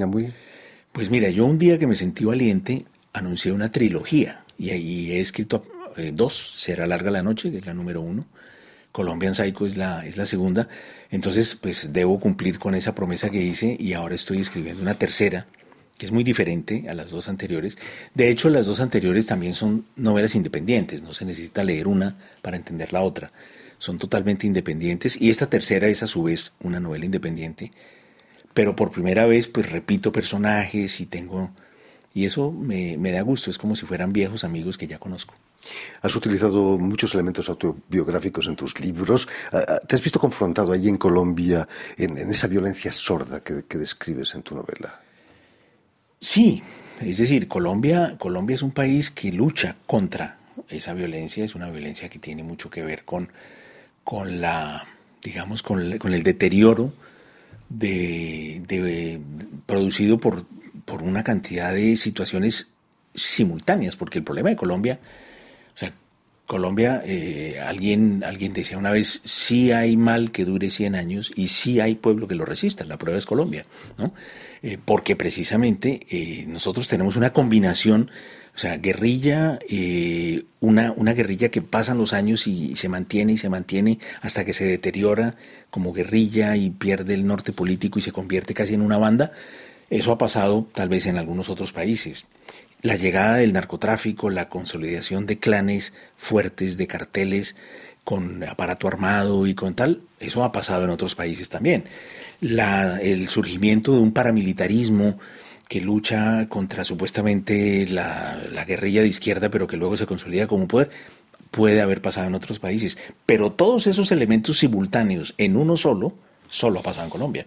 Pues 0.92 1.10
mira, 1.10 1.30
yo 1.30 1.46
un 1.46 1.58
día 1.58 1.78
que 1.78 1.86
me 1.86 1.96
sentí 1.96 2.24
valiente 2.24 2.84
anuncié 3.12 3.52
una 3.52 3.72
trilogía 3.72 4.44
y 4.58 4.70
ahí 4.70 5.12
he 5.12 5.20
escrito 5.20 5.64
eh, 5.96 6.12
dos, 6.14 6.54
Será 6.58 6.86
larga 6.86 7.10
la 7.10 7.22
noche, 7.22 7.50
que 7.50 7.58
es 7.58 7.66
la 7.66 7.74
número 7.74 8.00
uno, 8.00 8.26
Colombian 8.92 9.34
Psycho 9.34 9.66
es 9.66 9.76
la, 9.76 10.04
es 10.04 10.16
la 10.16 10.26
segunda, 10.26 10.68
entonces 11.10 11.54
pues 11.54 11.92
debo 11.92 12.18
cumplir 12.18 12.58
con 12.58 12.74
esa 12.74 12.94
promesa 12.94 13.30
que 13.30 13.42
hice 13.42 13.76
y 13.78 13.92
ahora 13.92 14.14
estoy 14.14 14.40
escribiendo 14.40 14.82
una 14.82 14.98
tercera 14.98 15.46
que 16.00 16.06
es 16.06 16.12
muy 16.12 16.24
diferente 16.24 16.86
a 16.88 16.94
las 16.94 17.10
dos 17.10 17.28
anteriores. 17.28 17.76
De 18.14 18.30
hecho, 18.30 18.48
las 18.48 18.64
dos 18.64 18.80
anteriores 18.80 19.26
también 19.26 19.52
son 19.52 19.84
novelas 19.96 20.34
independientes, 20.34 21.02
no 21.02 21.12
se 21.12 21.26
necesita 21.26 21.62
leer 21.62 21.86
una 21.86 22.16
para 22.40 22.56
entender 22.56 22.94
la 22.94 23.02
otra. 23.02 23.32
Son 23.76 23.98
totalmente 23.98 24.46
independientes 24.46 25.20
y 25.20 25.28
esta 25.28 25.50
tercera 25.50 25.88
es 25.88 26.02
a 26.02 26.06
su 26.06 26.22
vez 26.22 26.54
una 26.62 26.80
novela 26.80 27.04
independiente, 27.04 27.70
pero 28.54 28.74
por 28.76 28.92
primera 28.92 29.26
vez 29.26 29.48
pues 29.48 29.70
repito 29.70 30.10
personajes 30.10 31.00
y 31.00 31.06
tengo... 31.06 31.50
Y 32.14 32.24
eso 32.24 32.50
me, 32.50 32.96
da 33.12 33.20
gusto, 33.20 33.50
es 33.50 33.58
como 33.58 33.76
si 33.76 33.84
fueran 33.84 34.14
viejos 34.14 34.42
amigos 34.42 34.78
que 34.78 34.86
ya 34.86 34.98
conozco. 34.98 35.34
Has 36.02 36.16
utilizado 36.16 36.78
muchos 36.78 37.14
elementos 37.14 37.48
autobiográficos 37.48 38.46
en 38.46 38.56
tus 38.56 38.80
libros. 38.80 39.28
Ah, 39.52 39.64
ah, 39.68 39.80
¿Te 39.86 39.96
has 39.96 40.02
visto 40.02 40.18
confrontado 40.18 40.72
allí 40.72 40.88
en 40.88 40.96
Colombia 40.96 41.68
en, 41.96 42.16
esa 42.18 42.46
violencia 42.46 42.92
sorda 42.92 43.42
que 43.42 43.78
describes 43.78 44.34
en 44.34 44.42
tu 44.42 44.54
novela? 44.54 45.00
Sí, 46.20 46.62
es 47.00 47.16
decir, 47.16 47.48
Colombia, 47.48 48.16
Colombia 48.18 48.54
es 48.54 48.62
un 48.62 48.72
país 48.72 49.10
que 49.10 49.32
lucha 49.32 49.76
contra 49.86 50.38
esa 50.68 50.92
violencia, 50.92 51.44
es 51.44 51.54
una 51.54 51.70
violencia 51.70 52.10
que 52.10 52.18
tiene 52.18 52.42
mucho 52.42 52.68
que 52.68 52.82
ver 52.82 53.06
con, 53.06 53.32
con 54.04 54.40
la, 54.40 54.86
digamos, 55.22 55.62
con, 55.62 55.80
el 55.80 56.22
deterioro 56.22 56.92
de, 57.70 59.18
producido 59.64 60.20
por, 60.20 60.44
por 60.84 61.02
una 61.02 61.24
cantidad 61.24 61.72
de 61.72 61.96
situaciones 61.96 62.68
simultáneas, 63.14 63.96
porque 63.96 64.18
el 64.18 64.24
problema 64.24 64.50
de 64.50 64.56
Colombia, 64.56 65.00
Colombia, 66.50 67.00
eh, 67.06 67.60
alguien, 67.64 68.24
alguien 68.26 68.52
decía 68.52 68.76
una 68.76 68.90
vez, 68.90 69.20
sí 69.22 69.70
hay 69.70 69.96
mal 69.96 70.32
que 70.32 70.44
dure 70.44 70.68
100 70.68 70.96
años 70.96 71.30
y 71.36 71.46
sí 71.46 71.78
hay 71.78 71.94
pueblo 71.94 72.26
que 72.26 72.34
lo 72.34 72.44
resista, 72.44 72.84
la 72.84 72.98
prueba 72.98 73.16
es 73.16 73.24
Colombia, 73.24 73.66
¿no? 73.96 74.12
Eh, 74.62 74.76
porque 74.84 75.14
precisamente 75.14 76.00
eh, 76.10 76.46
nosotros 76.48 76.88
tenemos 76.88 77.14
una 77.14 77.32
combinación, 77.32 78.10
o 78.52 78.58
sea, 78.58 78.78
guerrilla, 78.78 79.60
eh, 79.70 80.42
una, 80.58 80.92
una 80.96 81.12
guerrilla 81.12 81.50
que 81.50 81.62
pasan 81.62 81.98
los 81.98 82.12
años 82.12 82.48
y, 82.48 82.74
se 82.74 82.88
mantiene 82.88 83.34
y 83.34 83.38
se 83.38 83.48
mantiene 83.48 84.00
hasta 84.20 84.44
que 84.44 84.52
se 84.52 84.64
deteriora 84.64 85.36
como 85.70 85.92
guerrilla 85.92 86.56
y 86.56 86.70
pierde 86.70 87.14
el 87.14 87.28
norte 87.28 87.52
político 87.52 88.00
y 88.00 88.02
se 88.02 88.10
convierte 88.10 88.52
casi 88.52 88.74
en 88.74 88.82
una 88.82 88.98
banda. 88.98 89.30
Eso 89.88 90.10
ha 90.10 90.18
pasado 90.18 90.68
tal 90.74 90.88
vez 90.88 91.06
en 91.06 91.16
algunos 91.16 91.48
otros 91.48 91.72
países. 91.72 92.26
La 92.82 92.96
llegada 92.96 93.36
del 93.36 93.52
narcotráfico, 93.52 94.30
la 94.30 94.48
consolidación 94.48 95.26
de 95.26 95.38
clanes 95.38 95.92
fuertes, 96.16 96.76
de 96.78 96.86
carteles, 96.86 97.56
con 98.04 98.42
aparato 98.42 98.88
armado 98.88 99.46
y 99.46 99.54
con 99.54 99.74
tal, 99.74 100.00
eso 100.18 100.42
ha 100.42 100.52
pasado 100.52 100.84
en 100.84 100.90
otros 100.90 101.14
países 101.14 101.48
también. 101.48 101.84
La, 102.40 102.98
el 103.00 103.28
surgimiento 103.28 103.92
de 103.92 104.00
un 104.00 104.12
paramilitarismo 104.12 105.18
que 105.68 105.80
lucha 105.80 106.48
contra 106.48 106.84
supuestamente 106.84 107.86
la, 107.86 108.42
la 108.50 108.64
guerrilla 108.64 109.02
de 109.02 109.08
izquierda, 109.08 109.50
pero 109.50 109.66
que 109.66 109.76
luego 109.76 109.96
se 109.96 110.06
consolida 110.06 110.46
como 110.46 110.66
poder, 110.66 110.90
puede 111.50 111.80
haber 111.80 112.00
pasado 112.00 112.26
en 112.26 112.34
otros 112.34 112.58
países. 112.58 112.98
Pero 113.26 113.52
todos 113.52 113.86
esos 113.86 114.10
elementos 114.10 114.58
simultáneos 114.58 115.34
en 115.38 115.56
uno 115.56 115.76
solo, 115.76 116.14
solo 116.48 116.80
ha 116.80 116.82
pasado 116.82 117.04
en 117.04 117.10
Colombia. 117.10 117.46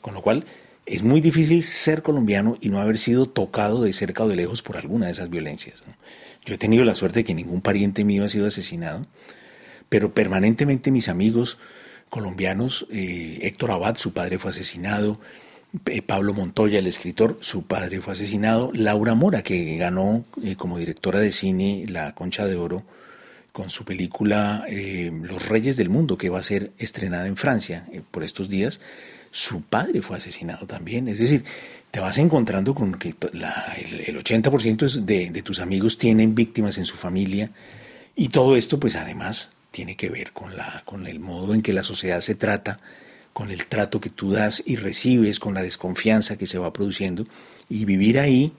Con 0.00 0.14
lo 0.14 0.22
cual, 0.22 0.44
es 0.86 1.02
muy 1.02 1.20
difícil 1.20 1.62
ser 1.62 2.02
colombiano 2.02 2.56
y 2.60 2.70
no 2.70 2.80
haber 2.80 2.98
sido 2.98 3.28
tocado 3.28 3.82
de 3.82 3.92
cerca 3.92 4.24
o 4.24 4.28
de 4.28 4.36
lejos 4.36 4.62
por 4.62 4.76
alguna 4.76 5.06
de 5.06 5.12
esas 5.12 5.28
violencias. 5.28 5.82
Yo 6.44 6.54
he 6.54 6.58
tenido 6.58 6.84
la 6.84 6.94
suerte 6.94 7.20
de 7.20 7.24
que 7.24 7.34
ningún 7.34 7.60
pariente 7.60 8.04
mío 8.04 8.24
ha 8.24 8.28
sido 8.28 8.46
asesinado 8.46 9.02
pero 9.88 10.12
permanentemente 10.12 10.90
mis 10.90 11.08
amigos 11.08 11.58
colombianos, 12.10 12.86
eh, 12.90 13.40
Héctor 13.42 13.72
Abad, 13.72 13.96
su 13.96 14.12
padre 14.12 14.38
fue 14.38 14.50
asesinado, 14.50 15.20
eh, 15.86 16.02
Pablo 16.02 16.32
Montoya, 16.34 16.78
el 16.78 16.86
escritor, 16.86 17.38
su 17.40 17.62
padre 17.62 18.00
fue 18.00 18.14
asesinado, 18.14 18.70
Laura 18.74 19.14
Mora, 19.14 19.42
que 19.42 19.76
ganó 19.76 20.24
eh, 20.42 20.56
como 20.56 20.78
directora 20.78 21.18
de 21.18 21.32
cine 21.32 21.84
la 21.88 22.14
Concha 22.14 22.46
de 22.46 22.56
Oro 22.56 22.84
con 23.52 23.70
su 23.70 23.86
película 23.86 24.66
Los 25.22 25.48
Reyes 25.48 25.78
del 25.78 25.88
Mundo, 25.88 26.18
que 26.18 26.28
va 26.28 26.40
a 26.40 26.42
ser 26.42 26.72
estrenada 26.76 27.26
en 27.26 27.38
Francia 27.38 27.86
por 28.10 28.22
estos 28.22 28.50
días, 28.50 28.80
su 29.36 29.60
padre 29.60 30.00
fue 30.00 30.16
asesinado 30.16 30.66
también. 30.66 31.08
Es 31.08 31.18
decir, 31.18 31.44
te 31.90 32.00
vas 32.00 32.16
encontrando 32.16 32.74
con 32.74 32.94
que 32.94 33.10
el, 33.10 34.16
80% 34.16 35.04
de, 35.04 35.30
de 35.30 35.42
tus 35.42 35.60
amigos 35.60 35.98
tienen 35.98 36.34
víctimas 36.34 36.78
en 36.78 36.86
su 36.86 36.96
familia 36.96 37.50
y 38.14 38.30
todo 38.30 38.56
esto, 38.56 38.80
pues 38.80 38.96
además 38.96 39.50
tiene 39.70 39.94
que 39.94 40.08
ver 40.08 40.32
con, 40.32 40.56
la, 40.56 40.82
con 40.86 41.06
el 41.06 41.20
modo 41.20 41.52
en 41.52 41.60
que 41.60 41.74
la 41.74 41.82
sociedad 41.82 42.22
se 42.22 42.34
trata, 42.34 42.78
con 43.34 43.50
el 43.50 43.66
trato 43.66 44.00
que 44.00 44.08
tú 44.08 44.30
das 44.30 44.62
y 44.64 44.76
recibes, 44.76 45.38
con 45.38 45.52
la 45.52 45.62
desconfianza 45.62 46.38
que 46.38 46.46
se 46.46 46.56
va 46.56 46.72
produciendo. 46.72 47.26
Y 47.68 47.84
vivir 47.84 48.18
ahí 48.18 48.54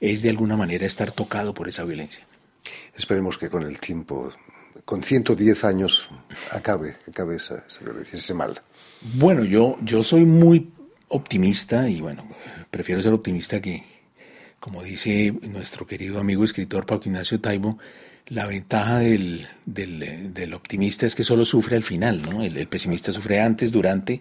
es 0.00 0.22
de 0.22 0.30
alguna 0.30 0.56
manera 0.56 0.86
estar 0.86 1.12
tocado 1.12 1.54
por 1.54 1.68
esa 1.68 1.84
violencia. 1.84 2.26
Esperemos 2.96 3.38
que 3.38 3.48
con 3.48 3.62
el 3.62 3.78
tiempo, 3.78 4.32
con 4.84 5.04
110 5.04 5.62
años, 5.62 6.08
acabe, 6.50 6.96
acabe 7.08 7.36
esa, 7.36 7.64
violencia, 7.80 8.16
ese 8.18 8.34
mal. 8.34 8.60
Bueno, 9.00 9.44
yo, 9.44 9.78
yo 9.82 10.02
soy 10.02 10.24
muy 10.24 10.70
optimista 11.08 11.88
y 11.88 12.00
bueno, 12.00 12.26
prefiero 12.70 13.02
ser 13.02 13.12
optimista 13.12 13.60
que, 13.60 13.82
como 14.60 14.82
dice 14.82 15.32
nuestro 15.42 15.86
querido 15.86 16.18
amigo 16.18 16.44
escritor 16.44 16.86
Pablo 16.86 17.04
Ignacio 17.06 17.40
Taibo, 17.40 17.78
la 18.28 18.46
ventaja 18.46 18.98
del, 18.98 19.46
del, 19.66 20.54
optimista 20.54 21.06
es 21.06 21.14
que 21.14 21.22
solo 21.22 21.44
sufre 21.44 21.76
al 21.76 21.84
final, 21.84 22.22
¿no? 22.22 22.42
El, 22.42 22.66
pesimista 22.66 23.12
sufre 23.12 23.40
antes, 23.40 23.70
durante 23.70 24.20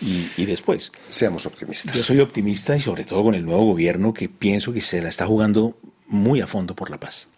y, 0.00 0.26
y, 0.38 0.46
después. 0.46 0.90
Seamos 1.10 1.44
optimistas. 1.44 1.94
Yo 1.94 2.02
soy 2.02 2.20
optimista 2.20 2.74
y 2.76 2.80
sobre 2.80 3.04
todo 3.04 3.22
con 3.24 3.34
el 3.34 3.44
nuevo 3.44 3.66
gobierno 3.66 4.14
que 4.14 4.30
pienso 4.30 4.72
que 4.72 4.80
se 4.80 5.02
la 5.02 5.10
está 5.10 5.26
jugando 5.26 5.76
muy 6.06 6.40
a 6.40 6.46
fondo 6.46 6.74
por 6.74 6.88
la 6.88 6.98
paz. 6.98 7.28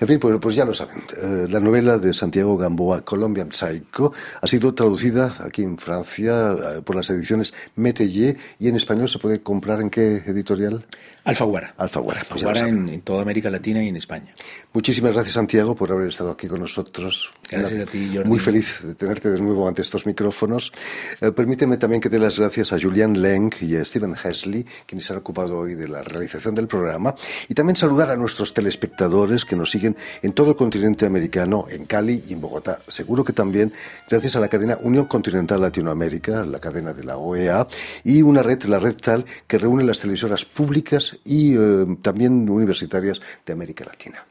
En 0.00 0.08
fin, 0.08 0.18
pues, 0.18 0.36
pues 0.40 0.56
ya 0.56 0.64
lo 0.64 0.74
saben. 0.74 1.02
Eh, 1.16 1.46
la 1.48 1.60
novela 1.60 1.98
de 1.98 2.12
Santiago 2.12 2.56
Gamboa, 2.56 3.02
Colombian 3.02 3.52
Psycho, 3.52 4.12
ha 4.40 4.46
sido 4.46 4.74
traducida 4.74 5.36
aquí 5.40 5.62
en 5.62 5.78
Francia 5.78 6.52
eh, 6.52 6.82
por 6.82 6.96
las 6.96 7.08
ediciones 7.10 7.54
Metellé 7.76 8.36
y 8.58 8.68
en 8.68 8.76
español 8.76 9.08
se 9.08 9.18
puede 9.18 9.42
comprar 9.42 9.80
en 9.80 9.90
qué 9.90 10.22
editorial? 10.26 10.86
Alfaguara. 11.24 11.74
Alfaguara. 11.76 12.22
Pues 12.28 12.42
Alfaguara 12.42 12.68
en, 12.68 13.00
toda 13.02 13.22
América 13.22 13.50
Latina 13.50 13.82
y 13.82 13.88
en 13.88 13.96
España. 13.96 14.32
Muchísimas 14.72 15.12
gracias, 15.12 15.34
Santiago, 15.34 15.74
por 15.74 15.92
haber 15.92 16.08
estado 16.08 16.30
aquí 16.30 16.48
con 16.48 16.60
nosotros. 16.60 17.30
Gracias 17.52 17.82
a 17.82 17.86
ti, 17.86 18.10
Jordi. 18.14 18.28
Muy 18.28 18.38
feliz 18.38 18.82
de 18.82 18.94
tenerte 18.94 19.30
de 19.30 19.40
nuevo 19.40 19.68
ante 19.68 19.82
estos 19.82 20.06
micrófonos. 20.06 20.72
Eh, 21.20 21.32
permíteme 21.32 21.76
también 21.76 22.00
que 22.00 22.08
dé 22.08 22.18
las 22.18 22.38
gracias 22.38 22.72
a 22.72 22.80
Julian 22.80 23.20
Leng 23.20 23.52
y 23.60 23.76
a 23.76 23.84
Stephen 23.84 24.14
Hesley, 24.14 24.64
quienes 24.86 25.10
han 25.10 25.18
ocupado 25.18 25.58
hoy 25.58 25.74
de 25.74 25.88
la 25.88 26.02
realización 26.02 26.54
del 26.54 26.66
programa, 26.66 27.14
y 27.48 27.54
también 27.54 27.76
saludar 27.76 28.10
a 28.10 28.16
nuestros 28.16 28.54
telespectadores 28.54 29.44
que 29.44 29.56
nos 29.56 29.70
siguen 29.70 29.96
en 30.22 30.32
todo 30.32 30.50
el 30.50 30.56
continente 30.56 31.06
americano, 31.06 31.66
en 31.68 31.84
Cali 31.84 32.24
y 32.28 32.32
en 32.32 32.40
Bogotá. 32.40 32.78
Seguro 32.88 33.24
que 33.24 33.32
también 33.32 33.72
gracias 34.08 34.36
a 34.36 34.40
la 34.40 34.48
cadena 34.48 34.78
Unión 34.80 35.06
Continental 35.06 35.60
Latinoamérica, 35.60 36.44
la 36.44 36.58
cadena 36.58 36.92
de 36.92 37.04
la 37.04 37.16
OEA, 37.16 37.66
y 38.04 38.22
una 38.22 38.42
red, 38.42 38.62
la 38.64 38.78
red 38.78 38.96
tal, 38.96 39.24
que 39.46 39.58
reúne 39.58 39.84
las 39.84 40.00
televisoras 40.00 40.44
públicas 40.44 41.16
y 41.24 41.54
eh, 41.56 41.86
también 42.00 42.48
universitarias 42.48 43.20
de 43.44 43.52
América 43.52 43.84
Latina. 43.84 44.24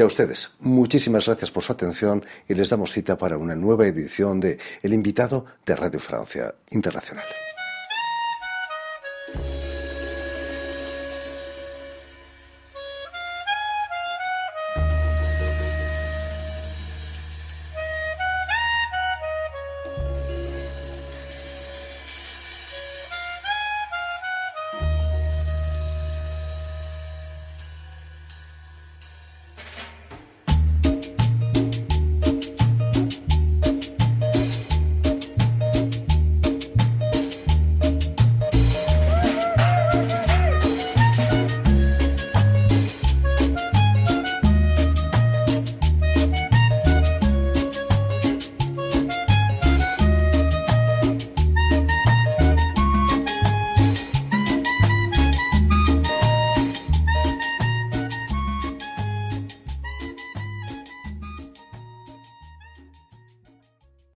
Y 0.00 0.02
a 0.02 0.06
ustedes, 0.06 0.48
muchísimas 0.60 1.26
gracias 1.26 1.50
por 1.50 1.62
su 1.62 1.74
atención 1.74 2.24
y 2.48 2.54
les 2.54 2.70
damos 2.70 2.90
cita 2.90 3.18
para 3.18 3.36
una 3.36 3.54
nueva 3.54 3.86
edición 3.86 4.40
de 4.40 4.56
El 4.82 4.94
invitado 4.94 5.44
de 5.66 5.76
Radio 5.76 6.00
Francia 6.00 6.54
Internacional. 6.70 7.26